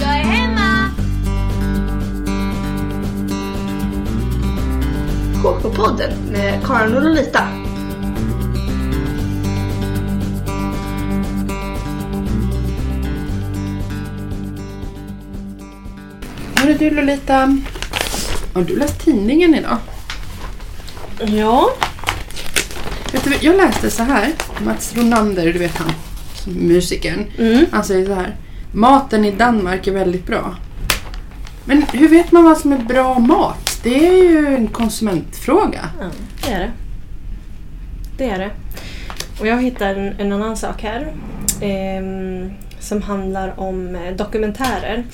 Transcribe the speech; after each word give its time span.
Jag 0.00 0.10
är 0.10 0.24
hemma! 0.24 0.90
KK-podden 5.42 6.12
med 6.32 6.66
Karin 6.66 6.96
och 6.96 7.02
Lolita. 7.02 7.48
Hörru 16.56 16.74
du 16.74 16.90
Lolita, 16.90 17.58
har 18.54 18.62
du 18.62 18.76
läst 18.76 19.04
tidningen 19.04 19.54
idag? 19.54 19.78
Ja. 21.20 21.70
Vet 23.12 23.24
du, 23.24 23.46
jag 23.46 23.56
läste 23.56 23.90
så 23.90 24.02
här, 24.02 24.32
Mats 24.64 24.96
Ronander, 24.96 25.52
du 25.52 25.58
vet 25.58 25.76
han, 25.76 25.92
musikern. 26.46 27.26
Mm. 27.38 27.66
Han 27.72 27.84
säger 27.84 28.06
så 28.06 28.14
här, 28.14 28.36
maten 28.74 29.24
i 29.24 29.30
Danmark 29.30 29.86
är 29.86 29.92
väldigt 29.92 30.26
bra. 30.26 30.56
Men 31.64 31.82
hur 31.82 32.08
vet 32.08 32.32
man 32.32 32.44
vad 32.44 32.58
som 32.58 32.72
är 32.72 32.78
bra 32.78 33.18
mat? 33.18 33.80
Det 33.82 34.08
är 34.08 34.24
ju 34.24 34.46
en 34.46 34.68
konsumentfråga. 34.68 35.88
ja, 36.00 36.06
det 36.42 36.52
är 36.52 36.58
det. 36.58 36.70
Det 38.16 38.30
är 38.30 38.38
det. 38.38 38.50
Och 39.40 39.46
jag 39.46 39.62
hittar 39.62 39.94
en, 39.94 40.14
en 40.18 40.32
annan 40.32 40.56
sak 40.56 40.82
här. 40.82 41.12
Eh, 41.60 42.50
som 42.80 43.02
handlar 43.02 43.60
om 43.60 43.96
eh, 43.96 44.16
dokumentärer. 44.16 45.04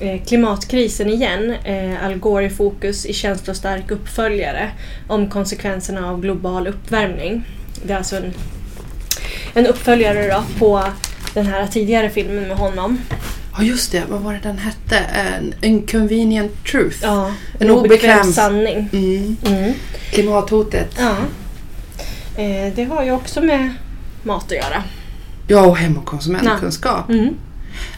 Eh, 0.00 0.22
klimatkrisen 0.24 1.08
igen. 1.10 1.50
Eh, 1.64 2.04
Al 2.04 2.14
Gore 2.14 2.44
i 2.44 2.50
fokus 2.50 3.06
i 3.06 3.12
känslostark 3.12 3.90
uppföljare 3.90 4.70
om 5.08 5.30
konsekvenserna 5.30 6.10
av 6.10 6.20
global 6.20 6.66
uppvärmning. 6.66 7.44
Det 7.84 7.92
är 7.92 7.96
alltså 7.96 8.16
en, 8.16 8.32
en 9.54 9.66
uppföljare 9.66 10.28
då 10.28 10.42
på 10.58 10.82
den 11.34 11.46
här 11.46 11.66
tidigare 11.66 12.10
filmen 12.10 12.48
med 12.48 12.56
honom. 12.56 12.98
Ja 13.56 13.62
just 13.62 13.92
det, 13.92 14.02
vad 14.08 14.20
var 14.20 14.32
det 14.32 14.40
den 14.42 14.58
hette? 14.58 14.96
En 14.98 15.54
Inconvenient 15.62 16.64
Truth. 16.64 16.98
Ja, 17.02 17.32
En 17.58 17.70
obekväm- 17.70 18.32
sanning. 18.32 18.88
Mm. 18.92 19.36
Mm. 19.46 19.72
Klimathotet. 20.10 20.96
Ja. 20.98 21.14
Eh, 22.42 22.74
det 22.74 22.84
har 22.84 23.04
ju 23.04 23.12
också 23.12 23.40
med 23.40 23.74
mat 24.22 24.44
att 24.44 24.52
göra. 24.52 24.82
Ja, 25.48 25.66
och 25.66 25.76
hem 25.76 25.98
och 25.98 26.04
konsumentkunskap. 26.06 27.08
Mm. 27.10 27.34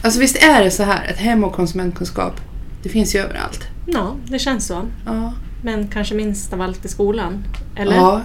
Alltså 0.01 0.19
visst 0.19 0.35
är 0.35 0.63
det 0.63 0.71
så 0.71 0.83
här 0.83 1.09
att 1.11 1.17
hem 1.17 1.43
och 1.43 1.53
konsumentkunskap, 1.53 2.41
det 2.83 2.89
finns 2.89 3.15
ju 3.15 3.19
överallt. 3.19 3.67
Ja, 3.85 4.15
det 4.25 4.39
känns 4.39 4.67
så. 4.67 4.81
Ja. 5.05 5.33
Men 5.63 5.87
kanske 5.87 6.15
minst 6.15 6.53
av 6.53 6.61
allt 6.61 6.85
i 6.85 6.87
skolan. 6.87 7.43
Eller? 7.75 7.95
Ja. 7.95 8.21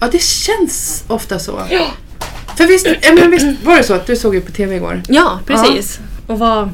ja, 0.00 0.08
det 0.12 0.22
känns 0.22 1.04
ofta 1.08 1.38
så. 1.38 1.60
För 2.56 2.66
visst, 2.66 2.86
ja, 2.86 3.12
men 3.20 3.30
visst 3.30 3.46
var 3.64 3.76
det 3.76 3.82
så 3.82 3.94
att 3.94 4.06
du 4.06 4.16
såg 4.16 4.34
ju 4.34 4.40
på 4.40 4.52
TV 4.52 4.76
igår? 4.76 5.02
Ja, 5.08 5.40
precis. 5.46 6.00
Och 6.26 6.38
vad... 6.38 6.70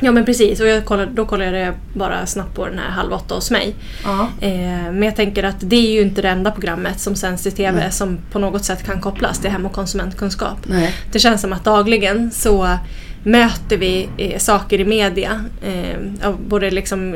Ja 0.00 0.12
men 0.12 0.24
precis, 0.24 0.60
och 0.60 0.66
jag 0.66 0.84
kollade, 0.84 1.12
då 1.14 1.26
kollade 1.26 1.58
jag 1.58 1.74
bara 1.94 2.26
snabbt 2.26 2.54
på 2.54 2.66
den 2.66 2.78
här 2.78 2.90
Halv 2.90 3.12
åtta 3.12 3.34
hos 3.34 3.50
mig. 3.50 3.74
Ja. 4.04 4.28
Eh, 4.40 4.50
men 4.92 5.02
jag 5.02 5.16
tänker 5.16 5.44
att 5.44 5.56
det 5.60 5.76
är 5.76 5.90
ju 5.90 6.00
inte 6.00 6.22
det 6.22 6.28
enda 6.28 6.50
programmet 6.50 7.00
som 7.00 7.14
sänds 7.14 7.46
i 7.46 7.50
TV 7.50 7.80
Nej. 7.80 7.92
som 7.92 8.18
på 8.32 8.38
något 8.38 8.64
sätt 8.64 8.84
kan 8.84 9.00
kopplas 9.00 9.38
till 9.38 9.50
hem 9.50 9.66
och 9.66 9.72
konsumentkunskap. 9.72 10.58
Nej. 10.66 10.94
Det 11.12 11.18
känns 11.18 11.40
som 11.40 11.52
att 11.52 11.64
dagligen 11.64 12.30
så 12.30 12.78
möter 13.22 13.76
vi 13.76 14.08
eh, 14.16 14.38
saker 14.38 14.80
i 14.80 14.84
media. 14.84 15.44
Eh, 15.62 16.32
både 16.48 16.70
liksom 16.70 17.14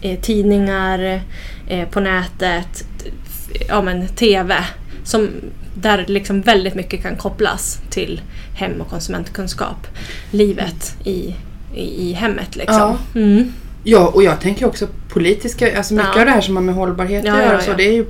eh, 0.00 0.20
tidningar, 0.20 1.20
eh, 1.68 1.88
på 1.88 2.00
nätet, 2.00 2.84
ja 3.68 3.82
men 3.82 4.08
TV. 4.08 4.54
Som, 5.04 5.30
där 5.74 6.04
liksom 6.08 6.40
väldigt 6.40 6.74
mycket 6.74 7.02
kan 7.02 7.16
kopplas 7.16 7.80
till 7.90 8.20
hem 8.54 8.80
och 8.80 8.88
konsumentkunskap. 8.90 9.86
Livet 10.30 10.96
i, 11.04 11.34
i, 11.74 12.10
i 12.10 12.12
hemmet 12.12 12.56
liksom. 12.56 12.76
Ja. 13.14 13.20
Mm. 13.20 13.52
Ja, 13.86 14.08
och 14.14 14.22
jag 14.22 14.40
tänker 14.40 14.66
också 14.66 14.86
politiska, 15.08 15.76
alltså 15.76 15.94
mycket 15.94 16.10
Ja. 16.14 16.20
av 16.20 16.26
det 16.26 16.32
här 16.32 16.40
som 16.40 16.56
har 16.56 16.62
med 16.62 16.74
hållbarhet 16.74 17.24
Ja, 17.24 17.32
att 17.32 17.38
göra, 17.44 17.52
ja, 17.52 17.60
så 17.60 17.70
ja. 17.70 17.76
det 17.76 17.82
är 17.88 17.92
ju 17.92 18.06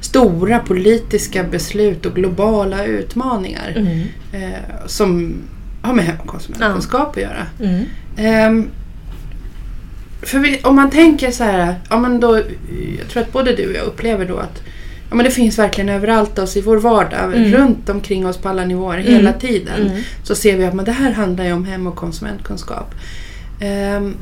stora 0.00 0.58
politiska 0.58 1.44
beslut 1.44 2.06
och 2.06 2.14
globala 2.14 2.84
utmaningar 2.84 3.72
Mm. 3.76 4.00
eh, 4.32 4.58
som 4.86 5.34
har 5.82 5.94
med 5.94 6.04
hem 6.04 6.16
och 6.20 6.26
konsumentkunskap 6.26 7.16
att 7.16 7.22
göra. 7.22 7.46
Mm. 7.62 7.84
Ehm, 8.16 8.68
för 10.22 10.38
vi, 10.38 10.60
om 10.64 10.76
man 10.76 10.90
tänker 10.90 11.30
så 11.30 11.44
här, 11.44 11.74
ja 11.90 11.98
men 11.98 12.20
då, 12.20 12.36
jag 12.98 13.08
tror 13.08 13.22
att 13.22 13.32
både 13.32 13.56
du 13.56 13.68
och 13.68 13.74
jag 13.76 13.84
upplever 13.84 14.24
då 14.28 14.36
att 14.36 14.62
ja, 15.10 15.14
men 15.16 15.24
det 15.24 15.30
finns 15.30 15.58
verkligen 15.58 15.88
överallt 15.88 16.38
oss 16.38 16.56
i 16.56 16.60
vår 16.60 16.76
vardag, 16.76 17.34
Mm. 17.34 17.52
runt 17.52 17.88
omkring 17.88 18.26
oss 18.26 18.36
på 18.36 18.48
alla 18.48 18.64
nivåer, 18.64 18.98
Mm. 18.98 19.12
hela 19.12 19.32
tiden. 19.32 19.86
Mm. 19.90 20.02
Så 20.22 20.34
ser 20.34 20.56
vi 20.56 20.64
att 20.64 20.74
men 20.74 20.84
det 20.84 20.92
här 20.92 21.12
handlar 21.12 21.44
ju 21.44 21.52
om 21.52 21.64
hem 21.64 21.86
och 21.86 21.96
konsumentkunskap. 21.96 22.94
Ehm, 23.60 24.14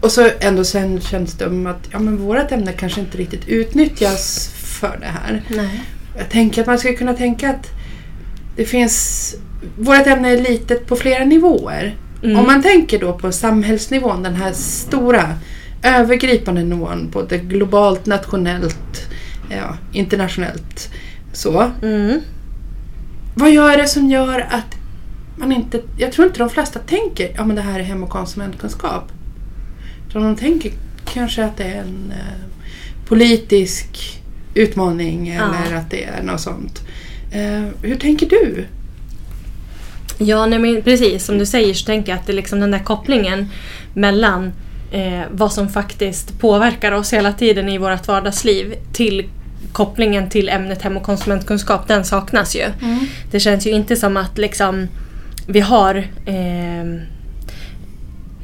och 0.00 0.12
så 0.12 0.28
ändå 0.40 0.64
sen 0.64 1.00
känns 1.00 1.34
det 1.34 1.46
om 1.46 1.66
att 1.66 1.88
ja, 1.92 1.98
men 1.98 2.16
vårt 2.16 2.52
ämne 2.52 2.72
kanske 2.72 3.00
inte 3.00 3.18
riktigt 3.18 3.48
utnyttjas 3.48 4.50
för 4.56 4.98
det 5.00 5.06
här. 5.06 5.42
Nej. 5.48 5.80
Jag 6.18 6.28
tänker 6.28 6.60
att 6.60 6.66
man 6.66 6.78
skulle 6.78 6.94
kunna 6.94 7.14
tänka 7.14 7.50
att 7.50 7.66
det 8.56 8.64
finns... 8.64 9.34
Vårt 9.78 10.06
ämne 10.06 10.30
är 10.30 10.40
litet 10.42 10.86
på 10.86 10.96
flera 10.96 11.24
nivåer. 11.24 11.96
Mm. 12.22 12.38
Om 12.38 12.46
man 12.46 12.62
tänker 12.62 12.98
då 12.98 13.12
på 13.12 13.32
samhällsnivån, 13.32 14.22
den 14.22 14.34
här 14.34 14.52
stora 14.52 15.34
övergripande 15.82 16.62
nivån, 16.62 17.10
både 17.12 17.38
globalt, 17.38 18.06
nationellt, 18.06 19.06
ja, 19.50 19.76
internationellt. 19.92 20.90
Så. 21.32 21.70
Mm. 21.82 22.20
Vad 23.34 23.50
gör 23.50 23.76
det 23.76 23.88
som 23.88 24.10
gör 24.10 24.40
att 24.50 24.74
man 25.36 25.52
inte... 25.52 25.82
Jag 25.96 26.12
tror 26.12 26.26
inte 26.26 26.38
de 26.38 26.50
flesta 26.50 26.78
tänker 26.78 27.32
ja 27.34 27.44
men 27.44 27.56
det 27.56 27.62
här 27.62 27.80
är 27.80 27.84
hem 27.84 28.02
och 28.02 28.10
konsumentkunskap. 28.10 29.12
Utan 30.08 30.22
de 30.22 30.36
tänker 30.36 30.72
kanske 31.04 31.44
att 31.44 31.56
det 31.56 31.64
är 31.64 31.80
en 31.80 32.12
eh, 32.16 33.06
politisk 33.06 34.20
utmaning 34.54 35.28
eller 35.28 35.76
att 35.76 35.90
det 35.90 36.04
är 36.04 36.22
något 36.22 36.40
sånt. 36.40 36.80
Eh, 37.32 37.64
hur 37.82 37.96
tänker 37.96 38.28
du? 38.28 38.64
Ja, 40.18 40.46
nej, 40.46 40.58
men 40.58 40.82
precis 40.82 41.24
som 41.24 41.38
du 41.38 41.46
säger 41.46 41.74
så 41.74 41.86
tänker 41.86 42.12
jag 42.12 42.18
att 42.18 42.26
det 42.26 42.32
är 42.32 42.36
liksom 42.36 42.60
den 42.60 42.70
där 42.70 42.78
kopplingen 42.78 43.48
mellan 43.94 44.52
eh, 44.92 45.22
vad 45.30 45.52
som 45.52 45.68
faktiskt 45.68 46.38
påverkar 46.38 46.92
oss 46.92 47.12
hela 47.12 47.32
tiden 47.32 47.68
i 47.68 47.78
vårt 47.78 48.08
vardagsliv 48.08 48.74
till 48.92 49.28
kopplingen 49.72 50.28
till 50.28 50.48
ämnet 50.48 50.82
hem 50.82 50.96
och 50.96 51.02
konsumentkunskap, 51.02 51.88
den 51.88 52.04
saknas 52.04 52.56
ju. 52.56 52.64
Det 53.30 53.40
känns 53.40 53.66
ju 53.66 53.70
inte 53.70 53.96
som 53.96 54.16
att 54.16 54.38
liksom 54.38 54.88
vi 55.46 55.60
har 55.60 55.94
eh, 56.26 57.02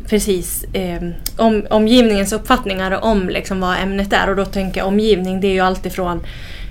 precis 0.09 0.65
eh, 0.73 1.03
om, 1.37 1.67
omgivningens 1.71 2.33
uppfattningar 2.33 3.05
om 3.05 3.29
liksom 3.29 3.61
vad 3.61 3.79
ämnet 3.79 4.13
är 4.13 4.31
och 4.31 4.37
då 4.37 4.45
tänker 4.45 4.81
jag 4.81 4.89
omgivning 4.89 5.41
det 5.41 5.47
är 5.47 5.53
ju 5.53 5.61
alltifrån 5.61 6.21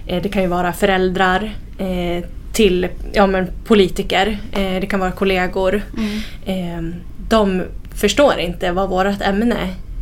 eh, 0.08 0.22
det 0.22 0.30
kan 0.30 0.42
ju 0.42 0.48
vara 0.48 0.74
föräldrar 0.74 1.56
eh, 1.78 2.26
till 2.54 2.88
ja, 3.14 3.28
men 3.28 3.48
politiker, 3.66 4.38
eh, 4.52 4.82
det 4.82 4.88
kan 4.88 5.00
vara 5.00 5.12
kollegor. 5.12 5.82
Eh, 6.46 6.82
de 7.30 7.64
förstår 7.96 8.40
inte 8.40 8.72
vad 8.72 8.90
vårt 8.90 9.22
ämne 9.22 9.58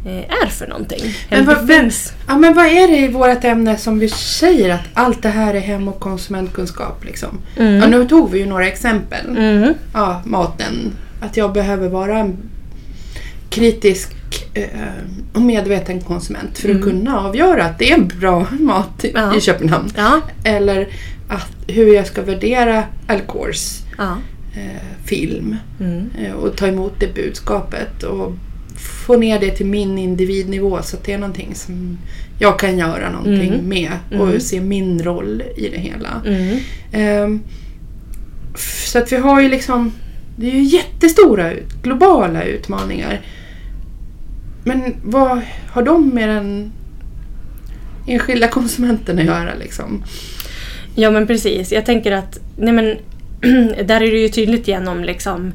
är 0.06 0.48
för 0.48 0.68
någonting. 0.68 1.16
Men 1.30 1.46
vad, 1.46 1.68
finns. 1.68 2.14
ja, 2.28 2.38
men 2.38 2.54
vad 2.54 2.66
är 2.66 2.88
det 2.88 2.98
i 2.98 3.08
vårt 3.08 3.44
ämne 3.44 3.78
som 3.78 4.00
vi 4.00 4.10
säger 4.10 4.70
att 4.74 4.82
allt 4.94 5.22
det 5.24 5.30
här 5.30 5.54
är 5.54 5.60
hem 5.60 5.88
och 5.88 6.00
konsumentkunskap? 6.00 7.06
Liksom? 7.06 7.40
Mm. 7.58 7.76
Ja, 7.76 7.88
nu 7.88 8.08
tog 8.08 8.32
vi 8.32 8.40
ju 8.40 8.46
några 8.46 8.68
exempel. 8.68 9.38
Mm. 9.38 9.74
ja, 9.94 10.22
maten. 10.26 10.92
Att 11.22 11.38
jag 11.38 11.54
behöver 11.54 11.90
vara 11.90 12.18
en 12.18 12.38
kritisk 13.50 14.12
eh, 14.54 14.64
och 15.34 15.42
medveten 15.42 16.02
konsument 16.02 16.58
för 16.60 16.70
att 16.70 16.76
Mm. 16.76 16.90
kunna 16.90 17.20
avgöra 17.20 17.66
att 17.66 17.80
det 17.80 17.92
är 17.92 18.00
bra 18.02 18.48
mat 18.60 19.06
i, 19.06 19.12
Ja. 19.16 19.36
i 19.36 19.42
Köpenhamn. 19.42 19.92
Ja, 19.98 20.22
Eller 20.44 20.88
att, 21.30 21.52
hur 21.68 21.94
jag 21.96 22.08
ska 22.08 22.22
värdera 22.22 22.84
Al 23.08 23.22
Gores 23.28 23.82
ja. 23.98 24.18
eh, 24.56 25.06
film 25.06 25.56
Mm. 25.80 26.10
eh, 26.20 26.32
och 26.34 26.56
ta 26.58 26.68
emot 26.68 26.94
det 27.00 27.16
budskapet 27.16 28.04
och 28.04 28.32
få 29.04 29.18
ner 29.18 29.40
det 29.40 29.52
till 29.52 29.66
min 29.66 29.98
individnivå 29.98 30.82
så 30.82 30.98
att 30.98 31.04
det 31.04 31.14
är 31.14 31.18
någonting 31.18 31.56
som 31.56 31.98
jag 32.40 32.60
kan 32.60 32.78
göra 32.78 33.12
någonting 33.12 33.54
Mm. 33.54 33.70
med 33.70 33.92
och 34.20 34.28
Mm. 34.28 34.40
se 34.40 34.62
min 34.62 35.04
roll 35.04 35.44
i 35.58 35.70
det 35.70 35.78
hela. 35.78 36.22
F- 38.56 38.84
Så 38.88 39.00
att 39.00 39.12
vi 39.12 39.18
har 39.18 39.42
ju 39.42 39.50
liksom, 39.50 39.92
det 40.36 40.48
är 40.48 40.52
ju 40.52 40.64
jättestora 40.64 41.52
globala 41.84 42.44
utmaningar. 42.44 43.22
Men 44.64 44.96
vad 45.04 45.42
har 45.72 45.84
de 45.84 46.10
med 46.10 46.30
den 46.30 46.72
enskilda 48.08 48.48
konsumenten 48.48 49.20
att 49.20 49.26
göra 49.26 49.54
liksom? 49.60 50.04
Ja 50.96 51.12
men 51.12 51.28
precis. 51.28 51.72
Jag 51.72 51.86
tänker 51.86 52.12
att 52.12 52.40
nej 52.58 52.74
men, 52.74 52.98
där 53.88 54.02
är 54.02 54.12
det 54.12 54.20
ju 54.20 54.30
tydligt 54.30 54.68
genom 54.68 55.04
liksom, 55.04 55.52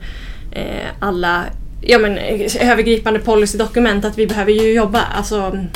eh, 0.52 0.86
alla 1.00 1.44
ja, 1.80 1.98
men, 1.98 2.18
eh, 2.18 2.70
övergripande 2.70 3.20
policydokument 3.20 4.04
att 4.04 4.18
vi 4.18 4.26
behöver 4.26 4.52
ju 4.52 4.72
jobba. 4.72 5.00
Alltså, 5.00 5.66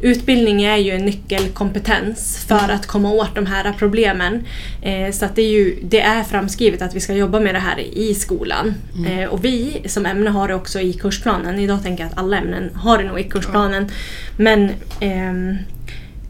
utbildning 0.00 0.62
är 0.62 0.76
ju 0.76 0.90
en 0.90 1.04
nyckelkompetens 1.04 2.44
för 2.48 2.58
Mm. 2.64 2.76
att 2.76 2.86
komma 2.86 3.10
åt 3.12 3.34
de 3.34 3.46
här 3.46 3.72
problemen. 3.78 4.46
Eh, 4.82 5.10
så 5.12 5.24
att 5.24 5.36
det, 5.36 5.42
är 5.42 5.50
ju, 5.50 5.76
det 5.82 6.00
är 6.00 6.22
framskrivet 6.22 6.82
att 6.82 6.94
vi 6.94 7.00
ska 7.00 7.12
jobba 7.12 7.40
med 7.40 7.54
det 7.54 7.58
här 7.58 7.80
i 7.80 8.14
skolan. 8.14 8.74
Mm. 8.96 9.18
Eh, 9.18 9.28
och 9.28 9.44
vi 9.44 9.82
som 9.86 10.06
ämne 10.06 10.30
har 10.30 10.48
det 10.48 10.54
också 10.54 10.80
i 10.80 10.92
kursplanen. 10.92 11.58
Idag 11.58 11.82
tänker 11.82 12.04
jag 12.04 12.12
att 12.12 12.18
alla 12.18 12.36
ämnen 12.38 12.70
har 12.74 12.98
det 12.98 13.04
nog 13.04 13.20
i 13.20 13.24
kursplanen. 13.24 13.88
Men 14.36 14.70
ehm, 15.00 15.56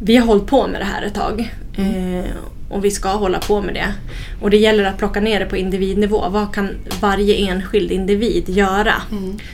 vi 0.03 0.17
har 0.17 0.27
hållit 0.27 0.47
på 0.47 0.67
med 0.67 0.81
det 0.81 0.85
här 0.85 1.03
ett 1.03 1.15
tag. 1.15 1.55
Och 2.71 2.85
vi 2.85 2.91
ska 2.91 3.09
hålla 3.09 3.39
på 3.39 3.61
med 3.63 3.75
det. 3.75 3.95
Och 4.43 4.51
det 4.51 4.57
gäller 4.57 4.85
att 4.85 4.99
plocka 4.99 5.21
ner 5.21 5.41
det 5.41 5.47
på 5.47 5.57
individnivå. 5.57 6.29
Vad 6.29 6.55
kan 6.55 6.71
varje 7.01 7.35
enskild 7.35 7.91
individ 7.91 8.49
göra 8.49 8.95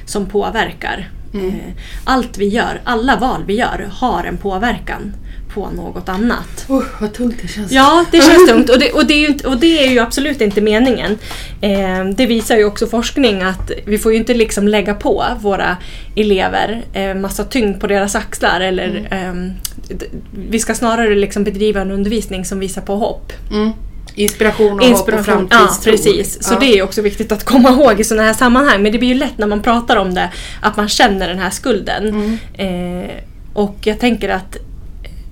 som 0.07 0.27
påverkar? 0.27 1.11
Eh, 1.35 1.73
allt 2.05 2.39
vi 2.39 2.49
gör, 2.49 2.81
alla 2.85 3.17
val 3.17 3.45
vi 3.47 3.55
gör 3.55 3.89
har 3.93 4.25
en 4.25 4.37
påverkan 4.37 5.13
på 5.55 5.71
något 5.71 6.09
annat. 6.09 6.65
Oh, 6.69 6.83
vad 7.01 7.13
tungt 7.13 7.37
det 7.43 7.49
känns. 7.49 7.73
Ja, 7.73 8.05
det 8.11 8.21
känns 8.21 8.49
tungt 8.51 8.71
och 8.71 8.79
det, 8.79 8.93
och 8.93 9.07
det, 9.07 9.15
är, 9.15 9.29
ju 9.29 9.35
och 9.49 9.57
det 9.57 9.87
är 9.87 9.91
ju 9.91 9.99
absolut 9.99 10.41
inte 10.41 10.61
meningen. 10.61 11.19
Eh, 11.61 12.05
det 12.17 12.27
visar 12.27 12.57
ju 12.57 12.65
också 12.65 12.87
forskning 12.87 13.43
att 13.43 13.71
vi 13.87 13.99
får 13.99 14.13
ju 14.13 14.19
inte 14.19 14.35
liksom 14.35 14.69
lägga 14.69 14.95
på 14.95 15.25
våra 15.41 15.77
elever 16.17 16.83
eh, 16.93 17.15
massa 17.15 17.45
tyngd 17.45 17.81
på 17.81 17.87
deras 17.87 18.15
axlar. 18.15 18.61
Eller, 18.61 19.09
ehm, 19.11 19.53
d- 19.89 20.07
vi 20.49 20.59
ska 20.59 20.75
snarare 20.75 21.15
liksom 21.15 21.45
bedriva 21.45 21.81
en 21.81 21.91
undervisning 21.91 22.45
som 22.45 22.59
visar 22.59 22.83
på 22.83 22.97
hopp. 22.97 23.33
Mm. 23.51 23.71
Inspiration 24.17 24.81
och 24.81 24.87
hopp 24.87 25.09
och 25.09 25.15
Ja, 25.15 25.23
framtidstro. 25.23 25.91
precis. 25.93 26.43
Så 26.45 26.55
Ja. 26.55 26.59
det 26.61 26.79
är 26.79 26.83
också 26.83 27.03
viktigt 27.03 27.33
att 27.33 27.45
komma 27.45 27.69
ihåg 27.71 28.01
i 28.01 28.05
sådana 28.05 28.27
här 28.27 28.35
sammanhang. 28.35 28.83
Men 28.83 28.93
det 28.93 28.99
blir 28.99 29.09
ju 29.09 29.15
lätt 29.15 29.39
när 29.39 29.47
man 29.47 29.63
pratar 29.63 29.97
om 29.97 30.15
det 30.15 30.31
att 30.61 30.77
man 30.77 30.89
känner 30.89 31.29
den 31.29 31.39
här 31.39 31.51
skulden. 31.51 32.09
Mm. 32.09 33.05
Eh, 33.05 33.11
och 33.55 33.77
jag 33.85 33.99
tänker 34.01 34.29
att 34.29 34.57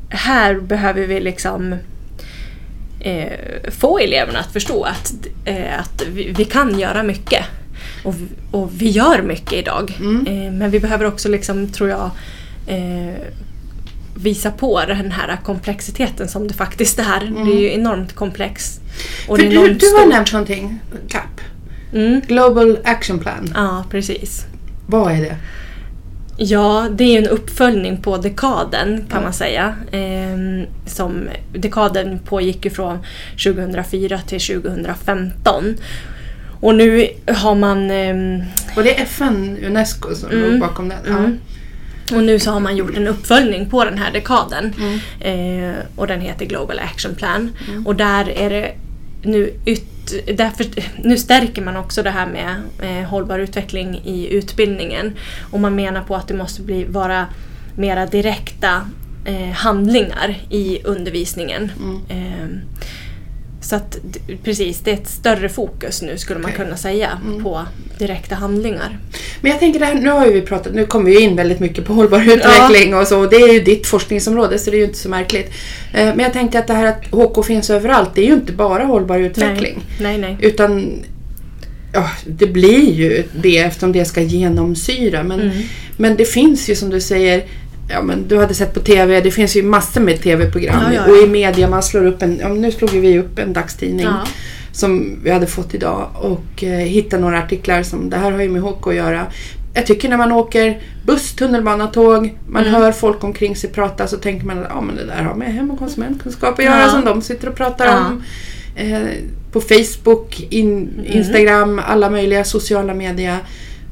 här 0.09 0.55
behöver 0.55 1.07
vi 1.07 1.21
liksom 1.21 1.75
eh, 3.01 3.33
få 3.79 3.99
eleverna 3.99 4.39
att 4.39 4.53
förstå 4.53 4.85
att, 4.85 5.15
eh, 5.45 5.79
att 5.81 6.03
vi, 6.13 6.33
vi 6.39 6.45
kan 6.45 6.79
göra 6.79 7.03
mycket. 7.03 7.45
Och, 8.05 8.15
vi- 8.15 8.29
och 8.57 8.71
vi 8.75 8.89
gör 8.91 9.23
mycket 9.23 9.53
idag. 9.53 9.97
Mm. 10.01 10.27
Eh, 10.27 10.53
men 10.53 10.71
vi 10.71 10.81
behöver 10.81 11.05
också, 11.05 11.29
liksom, 11.29 11.69
tror 11.69 11.89
jag, 11.91 12.11
eh, 12.67 13.15
visa 14.15 14.51
på 14.51 14.81
den 14.87 15.11
här 15.13 15.37
komplexiteten 15.45 16.29
som 16.29 16.49
det 16.49 16.55
faktiskt 16.55 16.99
är. 16.99 17.45
Det 17.45 17.51
är 17.53 17.61
ju 17.61 17.73
enormt 17.73 18.13
komplext. 18.15 18.81
Mm. 18.81 18.91
För 19.27 19.37
du, 19.37 19.45
enormt 19.57 19.81
du 19.81 19.87
har 19.99 20.07
nämnt 20.07 20.33
någonting. 20.33 20.81
GAP. 21.09 21.41
Mm. 21.93 22.21
Global 22.29 22.79
Action 22.85 23.19
Plan. 23.19 23.53
Ja, 23.55 23.85
precis. 23.91 24.47
Vad 24.87 25.13
är 25.13 25.21
det? 25.21 25.37
Ja, 26.37 26.89
det 26.93 27.05
är 27.05 27.19
en 27.23 27.29
uppföljning 27.29 28.03
på 28.03 28.17
dekaden 28.17 28.97
kan 29.11 29.19
Ja. 29.19 29.21
man 29.21 29.33
säga. 29.33 29.75
Ehm, 29.93 30.63
som, 30.87 31.29
dekaden 31.53 32.19
pågick 32.19 32.65
ju 32.65 32.71
från 32.71 32.99
2004 33.45 34.19
till 34.19 34.41
2015. 34.41 35.77
Och 36.61 36.75
nu 36.75 37.09
har 37.27 37.55
man 37.55 37.91
ehm, 37.91 38.43
Och 38.77 38.83
det 38.83 38.99
är 38.99 39.03
FN, 39.03 39.59
Unesco 39.67 40.15
som 40.15 40.31
Mm. 40.31 40.51
låg 40.51 40.61
bakom 40.61 40.89
den? 40.89 40.99
Ja. 41.07 41.19
Mm. 41.19 41.39
Och 42.13 42.25
nu 42.25 42.39
så 42.39 42.51
har 42.51 42.61
man 42.61 42.77
gjort 42.77 42.97
en 42.97 43.09
uppföljning 43.09 43.71
på 43.71 43.85
den 43.85 43.99
här 43.99 44.13
dekaden. 44.13 44.75
Mm. 44.79 45.71
Eh, 45.71 45.77
och 45.97 46.07
den 46.07 46.21
heter 46.21 46.47
Global 46.47 46.79
Action 46.79 47.15
Plan. 47.15 47.51
Och 47.85 47.97
där 47.97 48.29
är 48.29 48.51
det 48.51 48.73
nu 49.23 49.53
yt, 49.67 50.13
därför, 50.37 50.67
nu 51.03 51.19
stärker 51.19 51.63
man 51.63 51.77
också 51.77 52.03
det 52.03 52.11
här 52.11 52.27
med 52.27 52.57
eh, 52.83 53.09
hållbar 53.09 53.39
utveckling 53.39 54.03
i 54.05 54.29
utbildningen. 54.31 55.13
Och 55.51 55.61
man 55.61 55.75
menar 55.75 56.03
på 56.03 56.17
att 56.17 56.29
det 56.29 56.35
måste 56.35 56.63
bli, 56.63 56.85
vara 56.85 57.27
mera 57.77 58.07
direkta 58.07 58.91
eh, 59.25 59.51
handlingar 59.51 60.37
i 60.51 60.83
undervisningen. 60.85 61.73
Mm. 61.79 62.01
Så 63.65 63.77
att 63.77 63.99
precis, 64.45 64.79
det 64.81 64.91
är 64.91 64.95
ett 64.95 65.09
större 65.09 65.49
fokus 65.49 66.03
nu 66.03 66.19
skulle 66.19 66.41
man 66.41 66.53
kunna 66.53 66.77
säga 66.77 67.19
på 67.43 67.63
direkta 67.99 68.35
handlingar. 68.35 68.99
Men 69.41 69.51
jag 69.51 69.61
tänker 69.61 69.81
det 69.81 69.87
här, 69.87 69.95
nu 69.95 70.11
har 70.11 70.27
ju 70.27 70.33
vi 70.33 70.41
pratat, 70.41 70.75
nu 70.75 70.87
kommer 70.87 71.11
vi 71.11 71.21
in 71.21 71.37
väldigt 71.37 71.61
mycket 71.61 71.85
på 71.85 71.93
hållbar 71.93 72.21
utveckling 72.33 72.95
och 72.95 73.07
så. 73.07 73.19
och 73.21 73.31
Det 73.31 73.37
är 73.37 73.53
ju 73.53 73.61
ditt 73.61 73.87
forskningsområde 73.87 74.59
så 74.59 74.71
det 74.71 74.77
är 74.77 74.79
ju 74.79 74.85
inte 74.85 74.99
så 74.99 75.09
märkligt. 75.09 75.51
Eh, 75.95 76.05
Men 76.07 76.19
jag 76.19 76.33
tänkte 76.33 76.59
att 76.59 76.67
det 76.67 76.75
här 76.75 76.87
att 76.87 77.07
HK 77.11 77.43
finns 77.47 77.71
överallt, 77.71 78.11
det 78.15 78.21
är 78.23 78.27
ju 78.27 78.35
inte 78.35 78.53
bara 78.53 78.85
hållbar 78.85 79.19
utveckling. 79.19 79.83
Nej, 80.01 80.19
nej. 80.19 80.37
nej. 80.41 80.49
Utan 80.49 81.03
ja, 81.93 82.11
det 82.27 82.47
blir 82.47 82.91
ju 82.93 83.25
det 83.43 83.59
eftersom 83.59 83.93
det 83.93 84.05
ska 84.05 84.21
genomsyra. 84.21 85.23
Men, 85.23 85.41
Mm. 85.41 85.57
men 85.97 86.17
det 86.17 86.25
finns 86.25 86.69
ju 86.71 86.75
som 86.75 86.91
du 86.91 87.01
säger, 87.01 87.45
ja, 87.89 88.03
men 88.03 88.29
du 88.29 88.39
hade 88.39 88.55
sett 88.55 88.75
på 88.75 88.81
TV, 88.81 89.21
det 89.21 89.31
finns 89.31 89.57
ju 89.57 89.63
massor 89.63 90.01
med 90.01 90.23
TV-program. 90.23 90.83
Ja, 90.83 90.93
ja, 90.95 91.03
ja. 91.07 91.13
Och 91.13 91.19
i 91.19 91.27
media 91.31 91.69
man 91.69 91.83
slår 91.83 92.07
upp 92.07 92.23
en, 92.23 92.39
ja, 92.39 92.49
nu 92.49 92.71
slog 92.73 92.91
vi 92.91 93.19
upp 93.19 93.39
en 93.39 93.53
dagstidning 93.53 94.07
som 94.73 95.19
vi 95.25 95.31
hade 95.31 95.47
fått 95.47 95.75
idag 95.75 96.09
och 96.15 96.65
eh, 96.65 96.71
hittade 96.79 97.23
några 97.23 97.39
artiklar 97.39 97.83
som 97.83 98.11
det 98.11 98.17
här 98.17 98.31
har 98.33 98.43
ju 98.43 98.49
med 98.49 98.63
HK 98.63 98.87
att 98.87 98.95
göra. 98.95 99.27
Jag 99.75 99.87
tycker 99.87 100.09
när 100.09 100.17
man 100.17 100.33
åker 100.33 100.79
buss, 101.07 101.33
tunnelbana, 101.35 101.87
tåg, 101.87 102.39
man 102.49 102.63
Mm. 102.67 102.75
hör 102.75 102.93
folk 102.93 103.25
omkring 103.25 103.57
sig 103.57 103.71
prata 103.71 104.07
så 104.07 104.17
tänker 104.17 104.47
man 104.47 104.59
att 104.59 104.67
ja, 104.71 104.81
men 104.81 104.97
det 104.97 105.05
där 105.05 105.23
har 105.23 105.35
med 105.35 105.55
hem 105.55 105.71
och 105.71 105.79
konsumentkunskap 105.79 106.59
att 106.59 106.65
göra 106.65 106.89
som 106.89 107.05
de 107.05 107.23
sitter 107.23 107.49
och 107.49 107.55
pratar 107.55 107.97
om. 108.07 108.23
Eh, 108.77 109.01
på 109.53 109.61
Facebook, 109.61 110.41
in, 110.51 110.89
Mm. 110.99 111.05
Instagram, 111.07 111.81
alla 111.87 112.11
möjliga 112.11 112.45
sociala 112.45 112.95
medier 112.95 113.37